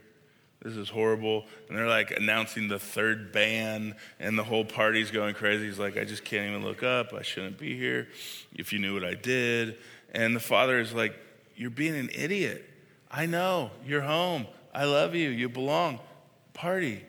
This 0.62 0.75
is 0.75 0.89
horrible. 0.89 1.45
And 1.67 1.78
they're 1.78 1.88
like 1.88 2.12
announcing 2.12 2.67
the 2.67 2.80
third 2.80 3.32
ban, 3.32 3.95
and 4.19 4.38
the 4.38 4.43
whole 4.43 4.65
party's 4.65 5.10
going 5.10 5.36
crazy. 5.36 5.65
He's 5.65 5.80
like, 5.80 5.97
I 5.97 6.04
just 6.04 6.25
can't 6.25 6.49
even 6.49 6.65
look 6.65 6.84
up. 6.84 7.13
I 7.13 7.21
shouldn't 7.21 7.58
be 7.58 7.78
here 7.78 8.10
if 8.54 8.73
you 8.73 8.80
knew 8.80 8.93
what 8.93 9.06
I 9.06 9.13
did. 9.13 9.78
And 10.12 10.36
the 10.36 10.41
father 10.41 10.80
is 10.80 10.93
like, 10.93 11.17
You're 11.56 11.69
being 11.69 11.95
an 11.95 12.10
idiot. 12.13 12.65
I 13.12 13.25
know. 13.25 13.71
You're 13.86 14.02
home. 14.02 14.47
I 14.73 14.86
love 14.86 15.15
you. 15.15 15.30
You 15.30 15.49
belong. 15.49 15.99
Party. 16.54 17.04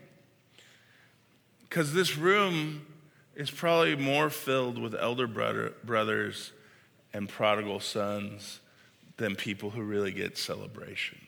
Because 1.68 1.92
this 1.92 2.16
room 2.16 2.86
is 3.34 3.50
probably 3.50 3.96
more 3.96 4.30
filled 4.30 4.78
with 4.78 4.94
elder 4.94 5.26
brother, 5.26 5.72
brothers 5.84 6.52
and 7.12 7.28
prodigal 7.28 7.80
sons 7.80 8.60
than 9.16 9.36
people 9.36 9.70
who 9.70 9.82
really 9.82 10.12
get 10.12 10.38
celebration. 10.38 11.18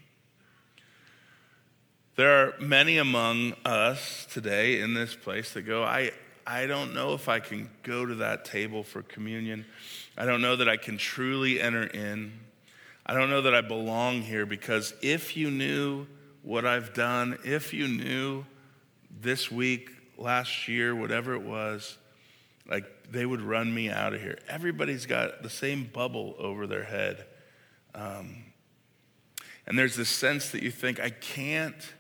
There 2.16 2.46
are 2.46 2.54
many 2.60 2.98
among 2.98 3.54
us 3.64 4.26
today 4.30 4.80
in 4.80 4.94
this 4.94 5.14
place 5.14 5.52
that 5.52 5.62
go, 5.62 5.82
I, 5.82 6.12
I 6.46 6.66
don't 6.66 6.94
know 6.94 7.14
if 7.14 7.28
I 7.28 7.40
can 7.40 7.70
go 7.82 8.04
to 8.04 8.16
that 8.16 8.44
table 8.44 8.82
for 8.82 9.02
communion. 9.02 9.64
I 10.16 10.26
don't 10.26 10.42
know 10.42 10.56
that 10.56 10.68
I 10.68 10.76
can 10.76 10.98
truly 10.98 11.60
enter 11.60 11.84
in. 11.84 12.32
I 13.06 13.14
don't 13.14 13.30
know 13.30 13.42
that 13.42 13.54
I 13.54 13.62
belong 13.62 14.22
here 14.22 14.46
because 14.46 14.94
if 15.02 15.36
you 15.36 15.50
knew 15.50 16.06
what 16.42 16.66
I've 16.66 16.92
done, 16.92 17.38
if 17.44 17.72
you 17.72 17.88
knew 17.88 18.44
this 19.20 19.50
week, 19.50 19.90
last 20.18 20.68
year, 20.68 20.94
whatever 20.94 21.34
it 21.34 21.42
was, 21.42 21.96
like 22.68 22.84
they 23.12 23.26
would 23.26 23.42
run 23.42 23.72
me 23.72 23.90
out 23.90 24.14
of 24.14 24.22
here. 24.22 24.38
Everybody's 24.48 25.04
got 25.04 25.42
the 25.42 25.50
same 25.50 25.84
bubble 25.92 26.34
over 26.38 26.66
their 26.66 26.84
head. 26.84 27.26
Um, 27.94 28.44
and 29.66 29.78
there's 29.78 29.96
this 29.96 30.08
sense 30.08 30.50
that 30.50 30.62
you 30.62 30.70
think, 30.70 30.98
I 30.98 31.10
can't 31.10 31.92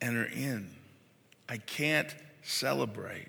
enter 0.00 0.26
in. 0.26 0.70
I 1.48 1.56
can't 1.56 2.14
celebrate. 2.42 3.28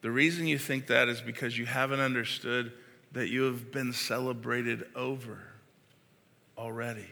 The 0.00 0.10
reason 0.10 0.46
you 0.46 0.58
think 0.58 0.86
that 0.86 1.08
is 1.08 1.20
because 1.20 1.58
you 1.58 1.66
haven't 1.66 2.00
understood 2.00 2.72
that 3.12 3.28
you 3.28 3.42
have 3.42 3.72
been 3.72 3.92
celebrated 3.92 4.86
over 4.94 5.42
already. 6.56 7.06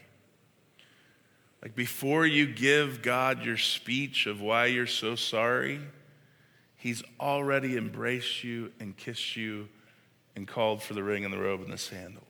Like 1.62 1.74
before 1.74 2.26
you 2.26 2.46
give 2.46 3.02
God 3.02 3.44
your 3.44 3.56
speech 3.56 4.26
of 4.26 4.40
why 4.40 4.66
you're 4.66 4.86
so 4.86 5.16
sorry, 5.16 5.80
He's 6.84 7.02
already 7.18 7.78
embraced 7.78 8.44
you 8.44 8.70
and 8.78 8.94
kissed 8.94 9.36
you 9.36 9.70
and 10.36 10.46
called 10.46 10.82
for 10.82 10.92
the 10.92 11.02
ring 11.02 11.24
and 11.24 11.32
the 11.32 11.38
robe 11.38 11.62
and 11.62 11.72
the 11.72 11.78
sandals. 11.78 12.26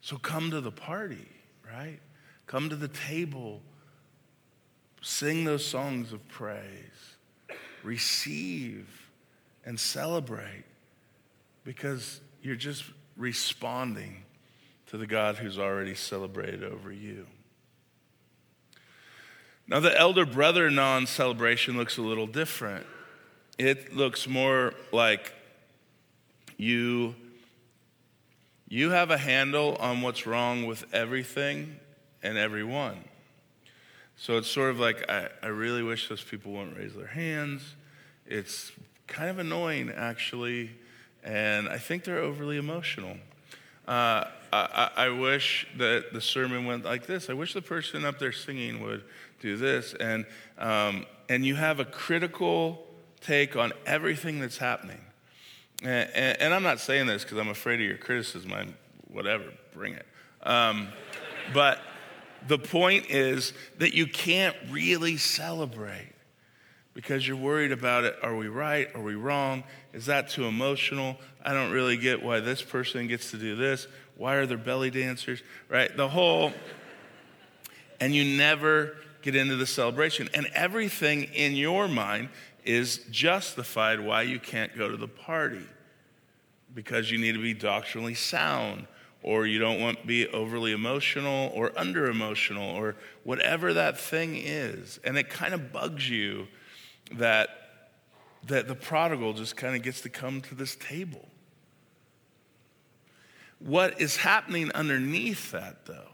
So 0.00 0.16
come 0.16 0.50
to 0.50 0.62
the 0.62 0.72
party, 0.72 1.28
right? 1.70 2.00
Come 2.46 2.70
to 2.70 2.76
the 2.76 2.88
table. 2.88 3.60
Sing 5.02 5.44
those 5.44 5.62
songs 5.62 6.14
of 6.14 6.26
praise. 6.28 7.16
Receive 7.82 9.10
and 9.66 9.78
celebrate 9.78 10.64
because 11.64 12.22
you're 12.40 12.56
just 12.56 12.84
responding 13.18 14.24
to 14.86 14.96
the 14.96 15.06
God 15.06 15.36
who's 15.36 15.58
already 15.58 15.94
celebrated 15.94 16.64
over 16.64 16.90
you. 16.90 17.26
Now, 19.66 19.80
the 19.80 19.98
elder 19.98 20.26
brother 20.26 20.70
non 20.70 21.06
celebration 21.06 21.76
looks 21.76 21.96
a 21.96 22.02
little 22.02 22.26
different. 22.26 22.86
It 23.58 23.94
looks 23.96 24.26
more 24.26 24.74
like 24.92 25.32
you, 26.56 27.14
you 28.68 28.90
have 28.90 29.10
a 29.10 29.18
handle 29.18 29.76
on 29.76 30.02
what's 30.02 30.26
wrong 30.26 30.66
with 30.66 30.84
everything 30.92 31.76
and 32.22 32.36
everyone. 32.36 33.04
So 34.16 34.36
it's 34.36 34.48
sort 34.48 34.70
of 34.70 34.78
like, 34.78 35.08
I, 35.08 35.28
I 35.42 35.46
really 35.46 35.82
wish 35.82 36.08
those 36.08 36.22
people 36.22 36.52
wouldn't 36.52 36.76
raise 36.76 36.94
their 36.94 37.06
hands. 37.06 37.74
It's 38.26 38.72
kind 39.06 39.30
of 39.30 39.38
annoying, 39.38 39.90
actually, 39.94 40.70
and 41.22 41.68
I 41.68 41.78
think 41.78 42.04
they're 42.04 42.18
overly 42.18 42.56
emotional. 42.56 43.16
Uh, 43.86 44.24
I, 44.54 44.90
I, 45.06 45.08
wish 45.08 45.66
that 45.78 46.12
the 46.12 46.20
sermon 46.20 46.64
went 46.64 46.84
like 46.84 47.06
this. 47.06 47.28
I 47.28 47.32
wish 47.32 47.54
the 47.54 47.62
person 47.62 48.04
up 48.04 48.18
there 48.18 48.32
singing 48.32 48.82
would 48.82 49.02
do 49.40 49.56
this. 49.56 49.94
And, 49.94 50.26
um, 50.58 51.06
and 51.28 51.44
you 51.44 51.56
have 51.56 51.80
a 51.80 51.84
critical 51.84 52.86
take 53.20 53.56
on 53.56 53.72
everything 53.84 54.40
that's 54.40 54.58
happening. 54.58 55.00
And, 55.82 56.10
and, 56.14 56.40
and 56.40 56.54
I'm 56.54 56.62
not 56.62 56.78
saying 56.78 57.06
this 57.06 57.24
because 57.24 57.38
I'm 57.38 57.48
afraid 57.48 57.80
of 57.80 57.86
your 57.86 57.98
criticism. 57.98 58.52
I'm, 58.52 58.74
whatever, 59.08 59.44
bring 59.72 59.94
it. 59.94 60.06
Um, 60.42 60.88
but 61.52 61.80
the 62.46 62.58
point 62.58 63.10
is 63.10 63.52
that 63.78 63.94
you 63.94 64.06
can't 64.06 64.56
really 64.70 65.16
celebrate 65.16 66.13
because 66.94 67.26
you're 67.26 67.36
worried 67.36 67.72
about 67.72 68.04
it. 68.04 68.16
Are 68.22 68.36
we 68.36 68.48
right? 68.48 68.88
Are 68.94 69.02
we 69.02 69.16
wrong? 69.16 69.64
Is 69.92 70.06
that 70.06 70.30
too 70.30 70.44
emotional? 70.44 71.16
I 71.44 71.52
don't 71.52 71.72
really 71.72 71.96
get 71.96 72.22
why 72.22 72.40
this 72.40 72.62
person 72.62 73.08
gets 73.08 73.32
to 73.32 73.36
do 73.36 73.56
this. 73.56 73.86
Why 74.16 74.36
are 74.36 74.46
there 74.46 74.56
belly 74.56 74.90
dancers? 74.90 75.42
Right? 75.68 75.94
The 75.94 76.08
whole, 76.08 76.52
and 78.00 78.14
you 78.14 78.36
never 78.36 78.96
get 79.22 79.34
into 79.34 79.56
the 79.56 79.66
celebration. 79.66 80.28
And 80.34 80.46
everything 80.54 81.24
in 81.24 81.56
your 81.56 81.88
mind 81.88 82.28
is 82.64 82.98
justified 83.10 84.00
why 84.00 84.22
you 84.22 84.38
can't 84.38 84.76
go 84.78 84.88
to 84.88 84.96
the 84.96 85.08
party 85.08 85.66
because 86.74 87.10
you 87.10 87.18
need 87.18 87.32
to 87.32 87.42
be 87.42 87.54
doctrinally 87.54 88.14
sound 88.14 88.86
or 89.22 89.46
you 89.46 89.58
don't 89.58 89.80
want 89.80 90.00
to 90.00 90.06
be 90.06 90.28
overly 90.28 90.72
emotional 90.72 91.50
or 91.54 91.72
under 91.76 92.06
emotional 92.06 92.76
or 92.76 92.94
whatever 93.24 93.72
that 93.72 93.98
thing 93.98 94.36
is. 94.36 95.00
And 95.02 95.16
it 95.16 95.30
kind 95.30 95.54
of 95.54 95.72
bugs 95.72 96.08
you 96.08 96.46
that, 97.12 97.48
that 98.46 98.68
the 98.68 98.74
prodigal 98.74 99.32
just 99.32 99.56
kind 99.56 99.76
of 99.76 99.82
gets 99.82 100.00
to 100.02 100.08
come 100.08 100.40
to 100.42 100.54
this 100.54 100.76
table. 100.76 101.28
What 103.58 104.00
is 104.00 104.16
happening 104.16 104.70
underneath 104.72 105.52
that, 105.52 105.86
though, 105.86 106.10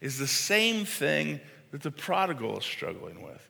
is 0.00 0.18
the 0.18 0.26
same 0.26 0.84
thing 0.84 1.40
that 1.70 1.82
the 1.82 1.90
prodigal 1.90 2.58
is 2.58 2.64
struggling 2.64 3.22
with, 3.22 3.48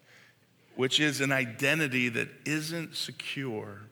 which 0.74 1.00
is 1.00 1.20
an 1.20 1.32
identity 1.32 2.08
that 2.10 2.28
isn't 2.44 2.96
secure 2.96 3.82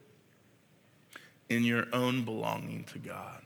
in 1.49 1.65
your 1.65 1.87
own 1.93 2.25
belonging 2.25 2.85
to 2.85 2.99
God. 2.99 3.43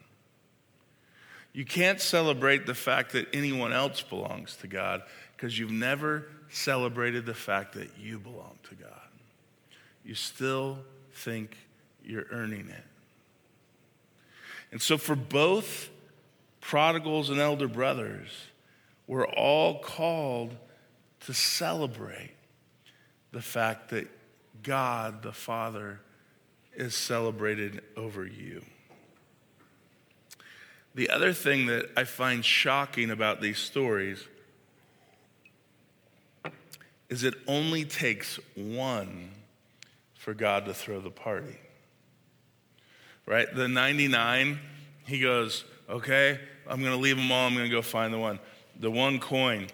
You 1.53 1.65
can't 1.65 2.01
celebrate 2.01 2.67
the 2.67 2.75
fact 2.75 3.13
that 3.13 3.29
anyone 3.33 3.73
else 3.73 4.01
belongs 4.01 4.57
to 4.57 4.67
God 4.67 5.03
because 5.37 5.59
you've 5.59 5.71
never 5.71 6.27
celebrated 6.49 7.27
the 7.27 7.35
fact 7.35 7.75
that 7.75 7.91
you 7.99 8.19
belong 8.19 8.59
to 8.71 8.75
God. 8.75 8.91
You 10.05 10.15
still 10.15 10.79
think 11.13 11.57
you're 12.05 12.27
earning 12.31 12.69
it. 12.69 12.85
And 14.71 14.81
so, 14.81 14.97
for 14.97 15.15
both 15.15 15.91
prodigals 16.61 17.29
and 17.29 17.39
elder 17.39 17.69
brothers, 17.69 18.31
we're 19.07 19.27
all 19.27 19.81
called 19.81 20.57
to 21.21 21.35
celebrate 21.35 22.33
the 23.33 23.43
fact 23.43 23.91
that 23.91 24.09
God 24.63 25.23
the 25.23 25.33
Father 25.33 26.01
is 26.75 26.95
celebrated 26.95 27.83
over 27.97 28.27
you. 28.27 28.65
The 30.95 31.11
other 31.11 31.33
thing 31.33 31.67
that 31.67 31.91
I 31.97 32.05
find 32.05 32.45
shocking 32.45 33.11
about 33.11 33.41
these 33.41 33.59
stories 33.59 34.27
is 37.09 37.25
it 37.25 37.35
only 37.47 37.85
takes 37.85 38.39
one 38.55 39.31
for 40.23 40.35
God 40.35 40.67
to 40.67 40.75
throw 40.75 41.01
the 41.01 41.11
party. 41.11 41.59
Right? 43.27 43.53
The 43.53 43.67
99, 43.67 44.61
he 45.05 45.19
goes, 45.19 45.65
okay, 45.91 46.39
I'm 46.69 46.81
going 46.81 46.93
to 46.93 46.99
leave 46.99 47.17
them 47.17 47.33
all. 47.33 47.49
I'm 47.49 47.55
going 47.55 47.69
to 47.69 47.75
go 47.75 47.83
find 47.83 48.15
the 48.15 48.21
one. 48.21 48.39
The 48.79 48.89
one 48.89 49.19
coin, 49.19 49.67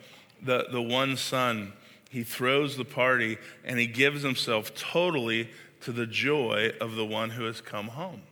the, 0.43 0.67
the 0.73 0.81
one 0.81 1.19
son, 1.19 1.75
he 2.09 2.23
throws 2.23 2.79
the 2.79 2.87
party 2.87 3.37
and 3.63 3.79
he 3.79 3.87
gives 3.87 4.23
himself 4.23 4.75
totally 4.75 5.51
to 5.83 5.93
the 5.93 6.07
joy 6.07 6.73
of 6.81 6.95
the 6.95 7.05
one 7.05 7.29
who 7.29 7.45
has 7.45 7.61
come 7.61 7.89
home. 7.89 8.23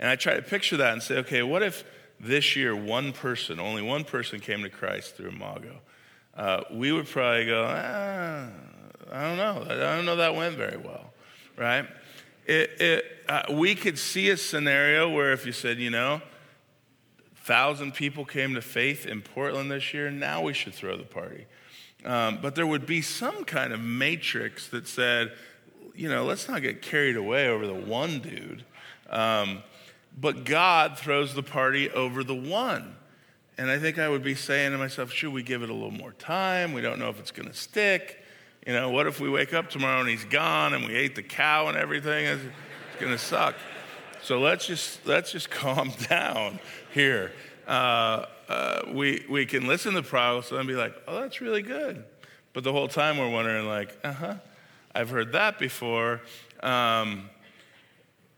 And 0.00 0.08
I 0.10 0.16
try 0.16 0.34
to 0.34 0.42
picture 0.42 0.76
that 0.78 0.92
and 0.92 1.00
say, 1.00 1.18
okay, 1.18 1.44
what 1.44 1.62
if 1.62 1.84
this 2.18 2.56
year 2.56 2.74
one 2.74 3.12
person, 3.12 3.60
only 3.60 3.82
one 3.82 4.02
person 4.02 4.40
came 4.40 4.64
to 4.64 4.70
Christ 4.70 5.14
through 5.14 5.28
Imago? 5.28 5.76
Uh, 6.36 6.62
we 6.72 6.90
would 6.90 7.06
probably 7.06 7.46
go, 7.46 7.64
ah, 7.64 8.48
I 9.10 9.22
don't 9.22 9.36
know. 9.36 9.66
I 9.68 9.96
don't 9.96 10.06
know 10.06 10.16
that 10.16 10.34
went 10.34 10.56
very 10.56 10.76
well, 10.76 11.12
right? 11.56 11.86
It, 12.46 12.70
it, 12.80 13.04
uh, 13.28 13.42
we 13.50 13.74
could 13.74 13.98
see 13.98 14.30
a 14.30 14.36
scenario 14.36 15.08
where 15.08 15.32
if 15.32 15.46
you 15.46 15.52
said, 15.52 15.78
you 15.78 15.90
know, 15.90 16.20
thousand 17.36 17.94
people 17.94 18.24
came 18.24 18.54
to 18.54 18.62
faith 18.62 19.06
in 19.06 19.22
Portland 19.22 19.70
this 19.70 19.94
year, 19.94 20.10
now 20.10 20.42
we 20.42 20.52
should 20.52 20.74
throw 20.74 20.96
the 20.96 21.04
party. 21.04 21.46
Um, 22.04 22.38
but 22.42 22.54
there 22.54 22.66
would 22.66 22.86
be 22.86 23.00
some 23.00 23.44
kind 23.44 23.72
of 23.72 23.80
matrix 23.80 24.68
that 24.68 24.86
said, 24.86 25.32
you 25.94 26.08
know, 26.08 26.24
let's 26.24 26.48
not 26.48 26.60
get 26.60 26.82
carried 26.82 27.16
away 27.16 27.48
over 27.48 27.66
the 27.66 27.74
one 27.74 28.18
dude. 28.18 28.64
Um, 29.08 29.62
but 30.18 30.44
God 30.44 30.98
throws 30.98 31.34
the 31.34 31.42
party 31.42 31.90
over 31.90 32.24
the 32.24 32.34
one. 32.34 32.96
And 33.56 33.70
I 33.70 33.78
think 33.78 33.98
I 33.98 34.08
would 34.08 34.22
be 34.22 34.34
saying 34.34 34.72
to 34.72 34.78
myself, 34.78 35.12
should 35.12 35.32
we 35.32 35.42
give 35.42 35.62
it 35.62 35.70
a 35.70 35.72
little 35.72 35.90
more 35.90 36.12
time? 36.12 36.72
We 36.72 36.80
don't 36.80 36.98
know 36.98 37.08
if 37.08 37.20
it's 37.20 37.30
going 37.30 37.48
to 37.48 37.54
stick. 37.54 38.23
You 38.66 38.72
know, 38.72 38.88
what 38.88 39.06
if 39.06 39.20
we 39.20 39.28
wake 39.28 39.52
up 39.52 39.68
tomorrow 39.68 40.00
and 40.00 40.08
he's 40.08 40.24
gone 40.24 40.72
and 40.72 40.86
we 40.86 40.94
ate 40.94 41.14
the 41.14 41.22
cow 41.22 41.68
and 41.68 41.76
everything? 41.76 42.24
It's, 42.24 42.42
it's 42.42 43.00
going 43.00 43.12
to 43.12 43.18
suck. 43.18 43.54
So 44.22 44.40
let's 44.40 44.66
just 44.66 45.06
let's 45.06 45.32
just 45.32 45.50
calm 45.50 45.92
down 46.08 46.58
here. 46.94 47.32
Uh, 47.66 48.24
uh, 48.48 48.82
we 48.90 49.26
we 49.28 49.44
can 49.44 49.66
listen 49.66 49.92
to 49.94 50.02
prodigal 50.02 50.58
and 50.58 50.66
be 50.66 50.74
like, 50.74 50.94
oh, 51.06 51.20
that's 51.20 51.42
really 51.42 51.60
good, 51.60 52.04
but 52.54 52.64
the 52.64 52.72
whole 52.72 52.88
time 52.88 53.18
we're 53.18 53.28
wondering 53.28 53.68
like, 53.68 53.94
uh 54.02 54.12
huh, 54.12 54.34
I've 54.94 55.10
heard 55.10 55.32
that 55.32 55.58
before. 55.58 56.22
Um, 56.62 57.28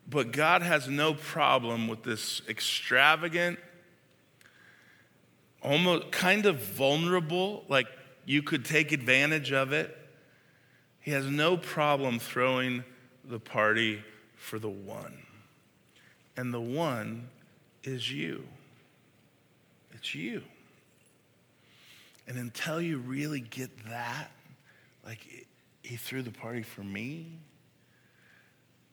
but 0.08 0.32
God 0.32 0.62
has 0.62 0.88
no 0.88 1.14
problem 1.14 1.86
with 1.86 2.02
this 2.02 2.42
extravagant, 2.48 3.60
almost 5.62 6.10
kind 6.10 6.46
of 6.46 6.58
vulnerable, 6.58 7.64
like 7.68 7.86
you 8.24 8.42
could 8.42 8.64
take 8.64 8.90
advantage 8.90 9.52
of 9.52 9.72
it. 9.72 9.96
He 11.06 11.12
has 11.12 11.24
no 11.24 11.56
problem 11.56 12.18
throwing 12.18 12.82
the 13.24 13.38
party 13.38 14.02
for 14.34 14.58
the 14.58 14.68
one. 14.68 15.16
And 16.36 16.52
the 16.52 16.60
one 16.60 17.28
is 17.84 18.10
you. 18.10 18.44
It's 19.92 20.16
you. 20.16 20.42
And 22.26 22.36
until 22.36 22.80
you 22.80 22.98
really 22.98 23.38
get 23.38 23.70
that, 23.88 24.32
like 25.04 25.46
he 25.84 25.94
threw 25.94 26.22
the 26.22 26.32
party 26.32 26.62
for 26.62 26.82
me, 26.82 27.38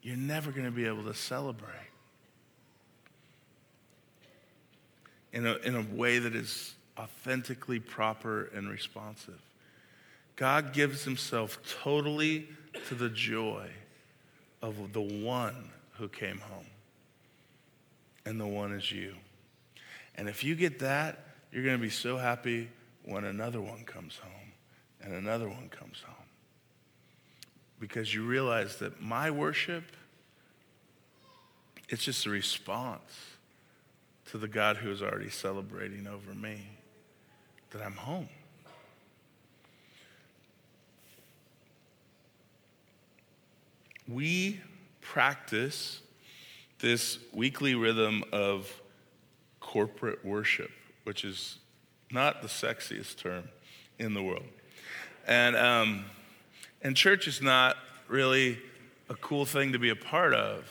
you're 0.03 0.15
never 0.15 0.51
going 0.51 0.65
to 0.65 0.71
be 0.71 0.85
able 0.85 1.05
to 1.05 1.15
celebrate 1.15 1.89
in 5.31 5.47
a, 5.47 5.55
in 5.63 5.73
a 5.73 5.81
way 5.95 6.19
that 6.19 6.35
is 6.35 6.75
authentically 6.95 7.79
proper 7.79 8.51
and 8.53 8.69
responsive. 8.69 9.41
God 10.35 10.73
gives 10.73 11.03
himself 11.03 11.59
totally 11.83 12.47
to 12.87 12.95
the 12.95 13.09
joy 13.09 13.69
of 14.61 14.93
the 14.93 15.01
one 15.01 15.69
who 15.93 16.07
came 16.07 16.39
home. 16.39 16.65
And 18.25 18.39
the 18.39 18.47
one 18.47 18.71
is 18.73 18.91
you. 18.91 19.15
And 20.15 20.29
if 20.29 20.43
you 20.43 20.55
get 20.55 20.79
that, 20.79 21.19
you're 21.51 21.63
going 21.63 21.77
to 21.77 21.81
be 21.81 21.89
so 21.89 22.17
happy 22.17 22.69
when 23.03 23.25
another 23.25 23.61
one 23.61 23.83
comes 23.83 24.17
home 24.17 24.51
and 25.01 25.13
another 25.13 25.47
one 25.47 25.69
comes 25.69 26.01
home 26.05 26.15
because 27.79 28.13
you 28.13 28.23
realize 28.23 28.77
that 28.77 29.01
my 29.01 29.29
worship, 29.29 29.83
it's 31.89 32.05
just 32.05 32.25
a 32.25 32.29
response 32.29 33.35
to 34.31 34.37
the 34.37 34.47
God 34.47 34.77
who 34.77 34.89
is 34.89 35.01
already 35.01 35.29
celebrating 35.29 36.07
over 36.07 36.33
me 36.33 36.61
that 37.71 37.81
I'm 37.81 37.97
home. 37.97 38.29
We 44.07 44.61
practice 45.01 46.01
this 46.79 47.19
weekly 47.31 47.75
rhythm 47.75 48.23
of 48.31 48.81
corporate 49.59 50.25
worship, 50.25 50.71
which 51.03 51.23
is 51.23 51.57
not 52.11 52.41
the 52.41 52.47
sexiest 52.47 53.17
term 53.17 53.45
in 53.97 54.13
the 54.13 54.21
world. 54.21 54.45
And 55.25 55.55
um, 55.55 56.05
and 56.81 56.97
church 56.97 57.27
is 57.27 57.41
not 57.41 57.77
really 58.07 58.59
a 59.09 59.15
cool 59.15 59.45
thing 59.45 59.71
to 59.71 59.79
be 59.79 59.89
a 59.89 59.95
part 59.95 60.33
of. 60.33 60.69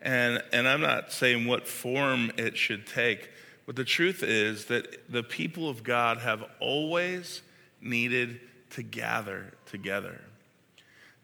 And, 0.00 0.42
and 0.52 0.66
I'm 0.66 0.80
not 0.80 1.12
saying 1.12 1.46
what 1.46 1.66
form 1.66 2.32
it 2.38 2.56
should 2.56 2.86
take, 2.86 3.30
but 3.66 3.76
the 3.76 3.84
truth 3.84 4.22
is 4.22 4.66
that 4.66 5.10
the 5.10 5.22
people 5.22 5.68
of 5.68 5.82
God 5.82 6.18
have 6.18 6.44
always 6.58 7.42
needed 7.80 8.40
to 8.70 8.82
gather 8.82 9.52
together, 9.66 10.20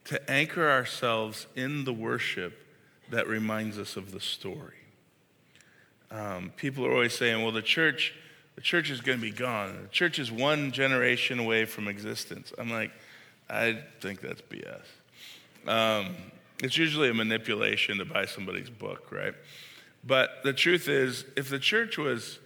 to 0.06 0.30
anchor 0.30 0.70
ourselves 0.70 1.46
in 1.54 1.84
the 1.84 1.92
worship 1.92 2.64
that 3.10 3.28
reminds 3.28 3.78
us 3.78 3.96
of 3.96 4.12
the 4.12 4.20
story. 4.20 4.74
Um, 6.10 6.52
people 6.56 6.86
are 6.86 6.92
always 6.92 7.14
saying, 7.14 7.42
well, 7.42 7.52
the 7.52 7.62
church, 7.62 8.14
the 8.54 8.60
church 8.60 8.90
is 8.90 9.00
going 9.00 9.18
to 9.18 9.22
be 9.22 9.32
gone. 9.32 9.76
The 9.82 9.88
church 9.88 10.18
is 10.18 10.30
one 10.30 10.72
generation 10.72 11.38
away 11.38 11.64
from 11.64 11.88
existence. 11.88 12.52
I'm 12.56 12.70
like, 12.70 12.92
I 13.50 13.80
think 14.00 14.20
that's 14.20 14.42
BS. 14.42 14.82
Um, 15.68 16.14
it's 16.62 16.78
usually 16.78 17.10
a 17.10 17.14
manipulation 17.14 17.98
to 17.98 18.04
buy 18.04 18.26
somebody's 18.26 18.70
book, 18.70 19.10
right? 19.10 19.34
But 20.04 20.42
the 20.44 20.52
truth 20.52 20.88
is, 20.88 21.24
if 21.36 21.50
the 21.50 21.58
church 21.58 21.98
was 21.98 22.38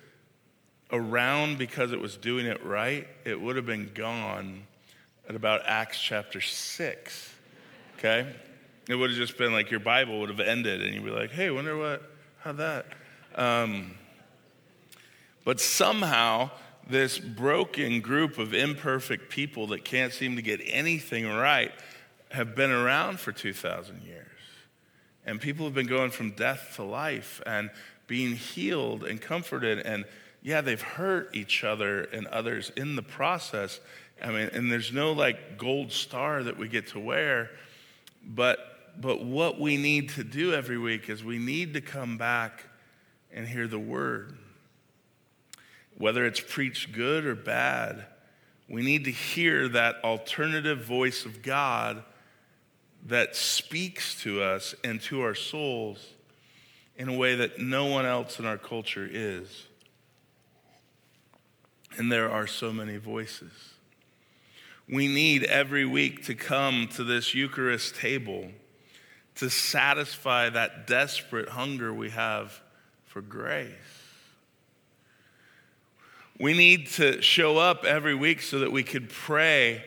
around 0.90 1.58
because 1.58 1.92
it 1.92 2.00
was 2.00 2.16
doing 2.16 2.46
it 2.46 2.64
right, 2.64 3.06
it 3.24 3.40
would 3.40 3.56
have 3.56 3.66
been 3.66 3.90
gone 3.94 4.62
at 5.28 5.36
about 5.36 5.60
Acts 5.66 6.00
chapter 6.00 6.40
6. 6.40 7.34
Okay? 8.00 8.26
It 8.88 8.94
would 8.94 9.10
have 9.10 9.18
just 9.18 9.36
been 9.36 9.52
like 9.52 9.70
your 9.70 9.78
Bible 9.78 10.20
would 10.20 10.30
have 10.30 10.40
ended, 10.40 10.82
and 10.82 10.94
you'd 10.94 11.04
be 11.04 11.10
like, 11.10 11.30
hey, 11.30 11.50
wonder 11.50 11.76
what, 11.76 12.02
how 12.38 12.52
that. 12.52 12.86
Um, 13.34 13.92
but 15.44 15.60
somehow, 15.60 16.50
this 16.88 17.18
broken 17.18 18.00
group 18.00 18.38
of 18.38 18.54
imperfect 18.54 19.30
people 19.30 19.66
that 19.68 19.84
can't 19.84 20.14
seem 20.14 20.36
to 20.36 20.42
get 20.42 20.62
anything 20.64 21.28
right 21.28 21.72
have 22.30 22.56
been 22.56 22.70
around 22.70 23.20
for 23.20 23.32
2,000 23.32 24.02
years. 24.02 24.26
And 25.26 25.38
people 25.38 25.66
have 25.66 25.74
been 25.74 25.86
going 25.86 26.10
from 26.10 26.30
death 26.30 26.72
to 26.76 26.82
life 26.82 27.42
and 27.44 27.70
being 28.06 28.34
healed 28.34 29.04
and 29.04 29.20
comforted. 29.20 29.80
And 29.80 30.06
yeah, 30.42 30.62
they've 30.62 30.80
hurt 30.80 31.36
each 31.36 31.64
other 31.64 32.04
and 32.04 32.26
others 32.28 32.72
in 32.76 32.96
the 32.96 33.02
process. 33.02 33.78
I 34.22 34.28
mean, 34.28 34.48
and 34.54 34.72
there's 34.72 34.90
no 34.90 35.12
like 35.12 35.58
gold 35.58 35.92
star 35.92 36.42
that 36.44 36.56
we 36.56 36.66
get 36.66 36.88
to 36.88 36.98
wear. 36.98 37.50
But, 38.24 38.58
but 39.00 39.24
what 39.24 39.58
we 39.58 39.76
need 39.76 40.10
to 40.10 40.24
do 40.24 40.52
every 40.54 40.78
week 40.78 41.08
is 41.08 41.24
we 41.24 41.38
need 41.38 41.74
to 41.74 41.80
come 41.80 42.18
back 42.18 42.64
and 43.32 43.46
hear 43.46 43.66
the 43.66 43.78
word 43.78 44.36
whether 46.00 46.24
it's 46.24 46.40
preached 46.40 46.92
good 46.92 47.26
or 47.26 47.34
bad, 47.34 48.06
we 48.70 48.80
need 48.80 49.04
to 49.04 49.10
hear 49.10 49.68
that 49.68 49.96
alternative 50.02 50.82
voice 50.82 51.26
of 51.26 51.42
God 51.42 52.02
that 53.06 53.36
speaks 53.36 54.18
to 54.22 54.42
us 54.42 54.74
and 54.82 55.02
to 55.02 55.20
our 55.20 55.34
souls 55.34 56.14
in 56.96 57.10
a 57.10 57.14
way 57.14 57.34
that 57.34 57.58
no 57.58 57.84
one 57.84 58.06
else 58.06 58.38
in 58.38 58.46
our 58.46 58.56
culture 58.56 59.06
is. 59.10 59.66
And 61.98 62.10
there 62.10 62.30
are 62.30 62.46
so 62.46 62.72
many 62.72 62.96
voices. 62.96 63.52
We 64.90 65.06
need 65.06 65.44
every 65.44 65.84
week 65.84 66.24
to 66.26 66.34
come 66.34 66.88
to 66.96 67.04
this 67.04 67.32
Eucharist 67.32 67.94
table 67.94 68.48
to 69.36 69.48
satisfy 69.48 70.50
that 70.50 70.88
desperate 70.88 71.50
hunger 71.50 71.94
we 71.94 72.10
have 72.10 72.60
for 73.06 73.22
grace. 73.22 73.70
We 76.40 76.54
need 76.54 76.88
to 76.88 77.22
show 77.22 77.58
up 77.58 77.84
every 77.84 78.16
week 78.16 78.42
so 78.42 78.58
that 78.60 78.72
we 78.72 78.82
could 78.82 79.10
pray, 79.10 79.84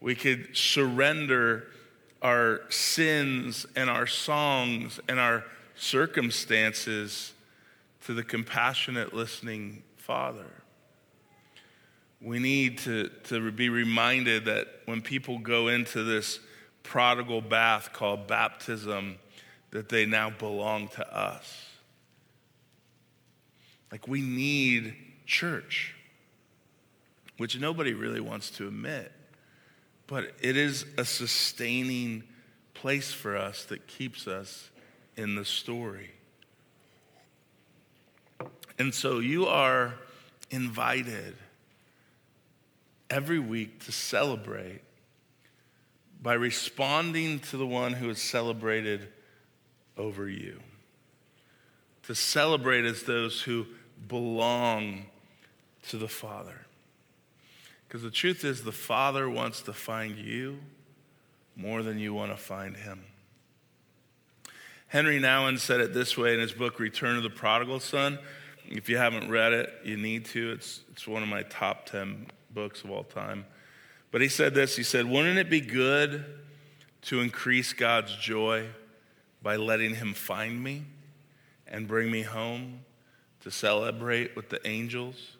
we 0.00 0.14
could 0.14 0.56
surrender 0.56 1.66
our 2.22 2.60
sins 2.70 3.66
and 3.74 3.90
our 3.90 4.06
songs 4.06 5.00
and 5.08 5.18
our 5.18 5.44
circumstances 5.74 7.32
to 8.04 8.14
the 8.14 8.22
compassionate, 8.22 9.12
listening 9.12 9.82
Father. 9.96 10.63
We 12.24 12.38
need 12.38 12.78
to, 12.78 13.10
to 13.24 13.50
be 13.52 13.68
reminded 13.68 14.46
that 14.46 14.66
when 14.86 15.02
people 15.02 15.38
go 15.38 15.68
into 15.68 16.02
this 16.02 16.40
prodigal 16.82 17.42
bath 17.42 17.92
called 17.92 18.26
baptism, 18.26 19.18
that 19.72 19.90
they 19.90 20.06
now 20.06 20.30
belong 20.30 20.88
to 20.88 21.14
us. 21.14 21.68
Like 23.92 24.08
we 24.08 24.22
need 24.22 24.94
church, 25.26 25.94
which 27.36 27.60
nobody 27.60 27.92
really 27.92 28.20
wants 28.20 28.48
to 28.52 28.68
admit. 28.68 29.12
But 30.06 30.32
it 30.40 30.56
is 30.56 30.86
a 30.96 31.04
sustaining 31.04 32.24
place 32.72 33.12
for 33.12 33.36
us 33.36 33.66
that 33.66 33.86
keeps 33.86 34.26
us 34.26 34.70
in 35.14 35.34
the 35.34 35.44
story. 35.44 36.12
And 38.78 38.94
so 38.94 39.18
you 39.18 39.46
are 39.46 39.94
invited 40.50 41.36
every 43.10 43.38
week 43.38 43.84
to 43.84 43.92
celebrate 43.92 44.80
by 46.22 46.34
responding 46.34 47.38
to 47.38 47.56
the 47.56 47.66
one 47.66 47.92
who 47.92 48.08
is 48.08 48.20
celebrated 48.20 49.08
over 49.96 50.28
you. 50.28 50.60
To 52.04 52.14
celebrate 52.14 52.84
as 52.84 53.02
those 53.02 53.42
who 53.42 53.66
belong 54.08 55.06
to 55.88 55.96
the 55.96 56.08
Father. 56.08 56.66
Because 57.86 58.02
the 58.02 58.10
truth 58.10 58.44
is, 58.44 58.64
the 58.64 58.72
Father 58.72 59.28
wants 59.28 59.62
to 59.62 59.72
find 59.72 60.16
you 60.16 60.58
more 61.56 61.82
than 61.82 61.98
you 61.98 62.12
want 62.12 62.32
to 62.32 62.36
find 62.36 62.76
Him. 62.76 63.04
Henri 64.88 65.20
Nouwen 65.20 65.58
said 65.58 65.80
it 65.80 65.92
this 65.92 66.16
way 66.16 66.34
in 66.34 66.40
his 66.40 66.52
book, 66.52 66.78
Return 66.78 67.16
of 67.16 67.22
the 67.22 67.30
Prodigal 67.30 67.80
Son 67.80 68.18
If 68.66 68.88
you 68.88 68.96
haven't 68.96 69.28
read 69.28 69.52
it, 69.52 69.72
you 69.82 69.96
need 69.96 70.24
to. 70.26 70.52
It's, 70.52 70.80
it's 70.92 71.06
one 71.06 71.22
of 71.22 71.28
my 71.28 71.42
top 71.42 71.86
10 71.86 72.28
books 72.54 72.84
of 72.84 72.90
all 72.90 73.04
time. 73.04 73.44
But 74.10 74.20
he 74.20 74.28
said 74.28 74.54
this 74.54 74.76
He 74.76 74.82
said, 74.82 75.06
Wouldn't 75.06 75.38
it 75.38 75.50
be 75.50 75.60
good 75.60 76.24
to 77.02 77.20
increase 77.20 77.72
God's 77.72 78.14
joy 78.16 78.68
by 79.42 79.56
letting 79.56 79.96
him 79.96 80.14
find 80.14 80.62
me 80.62 80.84
and 81.66 81.88
bring 81.88 82.10
me 82.10 82.22
home 82.22 82.80
to 83.40 83.50
celebrate 83.50 84.36
with 84.36 84.48
the 84.48 84.66
angels? 84.66 85.36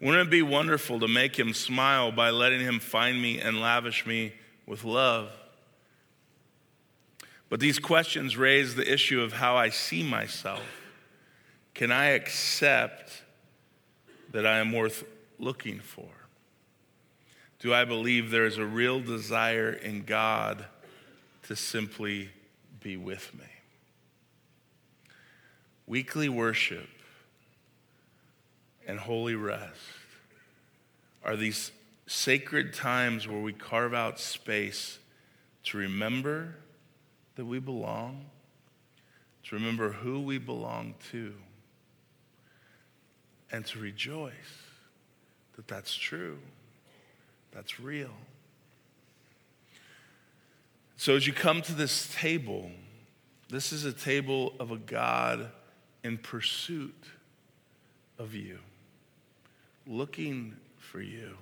Wouldn't 0.00 0.28
it 0.28 0.30
be 0.30 0.42
wonderful 0.42 0.98
to 1.00 1.08
make 1.08 1.38
him 1.38 1.52
smile 1.52 2.10
by 2.10 2.30
letting 2.30 2.60
him 2.60 2.80
find 2.80 3.20
me 3.20 3.38
and 3.38 3.60
lavish 3.60 4.06
me 4.06 4.32
with 4.66 4.82
love? 4.82 5.30
But 7.50 7.60
these 7.60 7.78
questions 7.78 8.36
raise 8.36 8.76
the 8.76 8.90
issue 8.90 9.20
of 9.20 9.34
how 9.34 9.56
I 9.56 9.68
see 9.68 10.02
myself. 10.02 10.62
Can 11.74 11.92
I 11.92 12.10
accept 12.10 13.22
that 14.30 14.46
I 14.46 14.58
am 14.58 14.72
worth 14.72 15.04
looking 15.38 15.80
for? 15.80 16.08
Do 17.60 17.74
I 17.74 17.84
believe 17.84 18.30
there 18.30 18.46
is 18.46 18.56
a 18.56 18.64
real 18.64 19.00
desire 19.00 19.70
in 19.70 20.04
God 20.04 20.64
to 21.44 21.54
simply 21.54 22.30
be 22.80 22.96
with 22.96 23.34
me? 23.34 23.44
Weekly 25.86 26.30
worship 26.30 26.88
and 28.86 28.98
holy 28.98 29.34
rest 29.34 29.76
are 31.22 31.36
these 31.36 31.70
sacred 32.06 32.72
times 32.72 33.28
where 33.28 33.40
we 33.40 33.52
carve 33.52 33.92
out 33.92 34.18
space 34.18 34.98
to 35.64 35.76
remember 35.76 36.54
that 37.36 37.44
we 37.44 37.58
belong, 37.58 38.24
to 39.44 39.54
remember 39.54 39.90
who 39.92 40.20
we 40.20 40.38
belong 40.38 40.94
to, 41.12 41.34
and 43.52 43.66
to 43.66 43.78
rejoice 43.78 44.32
that 45.56 45.68
that's 45.68 45.94
true, 45.94 46.38
that's 47.52 47.80
real. 47.80 48.10
So 50.96 51.16
as 51.16 51.26
you 51.26 51.32
come 51.32 51.62
to 51.62 51.72
this 51.72 52.14
table, 52.14 52.70
this 53.48 53.72
is 53.72 53.84
a 53.84 53.92
table 53.92 54.52
of 54.60 54.70
a 54.70 54.76
God 54.76 55.50
in 56.04 56.18
pursuit 56.18 57.04
of 58.18 58.34
you 58.34 58.58
looking 59.86 60.56
for 60.78 61.00
you. 61.00 61.36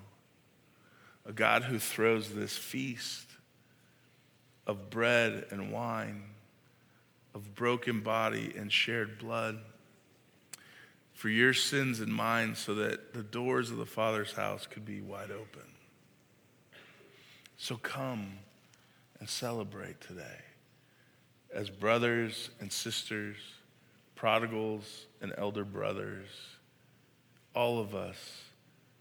A 1.26 1.32
God 1.32 1.64
who 1.64 1.78
throws 1.78 2.30
this 2.30 2.56
feast 2.56 3.26
of 4.66 4.90
bread 4.90 5.46
and 5.50 5.72
wine, 5.72 6.22
of 7.34 7.54
broken 7.54 8.00
body 8.00 8.54
and 8.56 8.72
shared 8.72 9.18
blood 9.18 9.58
for 11.12 11.28
your 11.28 11.52
sins 11.52 12.00
and 12.00 12.12
mine 12.12 12.54
so 12.54 12.74
that 12.76 13.12
the 13.12 13.22
doors 13.22 13.70
of 13.70 13.76
the 13.76 13.86
Father's 13.86 14.32
house 14.32 14.66
could 14.66 14.86
be 14.86 15.00
wide 15.00 15.30
open. 15.30 15.62
So 17.58 17.76
come 17.76 18.38
and 19.18 19.28
celebrate 19.28 20.00
today 20.00 20.42
as 21.52 21.68
brothers 21.68 22.50
and 22.60 22.72
sisters, 22.72 23.36
prodigals 24.14 25.06
and 25.20 25.34
elder 25.36 25.64
brothers 25.64 26.28
all 27.54 27.80
of 27.80 27.94
us 27.94 28.42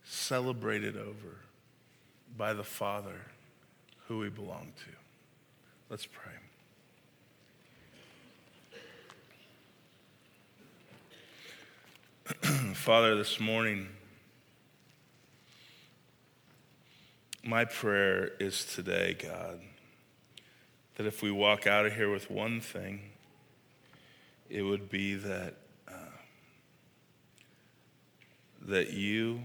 celebrated 0.04 0.98
over 0.98 1.38
by 2.36 2.54
the 2.54 2.64
Father 2.64 3.22
who 4.08 4.18
we 4.18 4.30
belong 4.30 4.72
to. 4.78 4.92
Let's 5.92 6.08
pray. 6.08 6.32
Father, 12.74 13.16
this 13.16 13.40
morning, 13.40 13.88
my 17.48 17.64
prayer 17.64 18.32
is 18.42 18.66
today, 18.66 19.16
God, 19.18 19.62
that 20.96 21.06
if 21.06 21.22
we 21.22 21.32
walk 21.32 21.66
out 21.66 21.86
of 21.86 21.94
here 21.94 22.12
with 22.12 22.30
one 22.30 22.60
thing, 22.60 23.00
it 24.50 24.64
would 24.64 24.90
be 24.90 25.14
that 25.14 25.56
uh, 25.88 25.94
that 28.64 28.92
you 28.92 29.44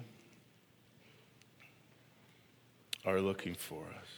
are 3.06 3.20
looking 3.20 3.54
for 3.54 3.84
us. 3.84 4.08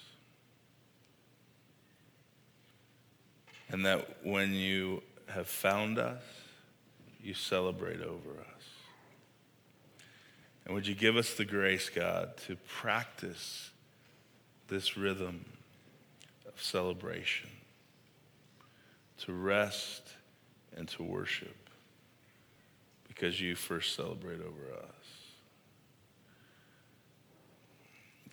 And 3.68 3.84
that 3.84 4.24
when 4.24 4.54
you 4.54 5.02
have 5.26 5.46
found 5.46 5.98
us, 5.98 6.22
you 7.22 7.34
celebrate 7.34 8.00
over 8.00 8.30
us. 8.30 8.64
And 10.64 10.74
would 10.74 10.86
you 10.86 10.94
give 10.94 11.18
us 11.18 11.34
the 11.34 11.44
grace, 11.44 11.90
God, 11.90 12.38
to 12.46 12.56
practice 12.66 13.72
this 14.68 14.96
rhythm 14.96 15.44
of 16.46 16.60
celebration, 16.62 17.50
to 19.18 19.32
rest 19.32 20.02
and 20.76 20.88
to 20.88 21.02
worship 21.02 21.56
because 23.08 23.40
you 23.40 23.54
first 23.54 23.94
celebrate 23.94 24.40
over 24.40 24.74
us. 24.76 24.94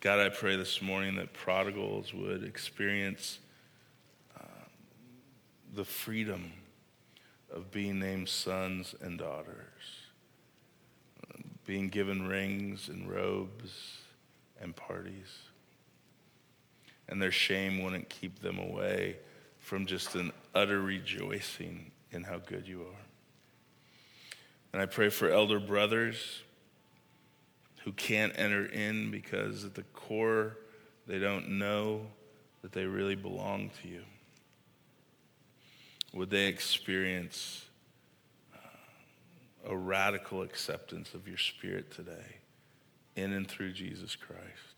God, 0.00 0.18
I 0.18 0.30
pray 0.30 0.56
this 0.56 0.82
morning 0.82 1.14
that 1.16 1.32
prodigals 1.32 2.12
would 2.12 2.42
experience 2.42 3.38
uh, 4.36 4.42
the 5.74 5.84
freedom 5.84 6.50
of 7.54 7.70
being 7.70 8.00
named 8.00 8.28
sons 8.28 8.96
and 9.00 9.16
daughters, 9.16 9.54
being 11.66 11.88
given 11.88 12.26
rings 12.26 12.88
and 12.88 13.08
robes 13.08 13.98
and 14.60 14.74
parties. 14.74 15.51
And 17.12 17.20
their 17.20 17.30
shame 17.30 17.82
wouldn't 17.82 18.08
keep 18.08 18.40
them 18.40 18.58
away 18.58 19.18
from 19.58 19.84
just 19.84 20.14
an 20.14 20.32
utter 20.54 20.80
rejoicing 20.80 21.90
in 22.10 22.24
how 22.24 22.38
good 22.38 22.66
you 22.66 22.80
are. 22.80 23.04
And 24.72 24.80
I 24.80 24.86
pray 24.86 25.10
for 25.10 25.28
elder 25.28 25.60
brothers 25.60 26.40
who 27.84 27.92
can't 27.92 28.32
enter 28.38 28.64
in 28.64 29.10
because 29.10 29.62
at 29.62 29.74
the 29.74 29.82
core 29.92 30.56
they 31.06 31.18
don't 31.18 31.58
know 31.58 32.06
that 32.62 32.72
they 32.72 32.86
really 32.86 33.14
belong 33.14 33.70
to 33.82 33.88
you. 33.88 34.04
Would 36.14 36.30
they 36.30 36.46
experience 36.46 37.66
uh, 38.54 39.68
a 39.68 39.76
radical 39.76 40.40
acceptance 40.40 41.12
of 41.12 41.28
your 41.28 41.36
spirit 41.36 41.90
today 41.90 42.38
in 43.16 43.34
and 43.34 43.46
through 43.46 43.72
Jesus 43.72 44.16
Christ? 44.16 44.71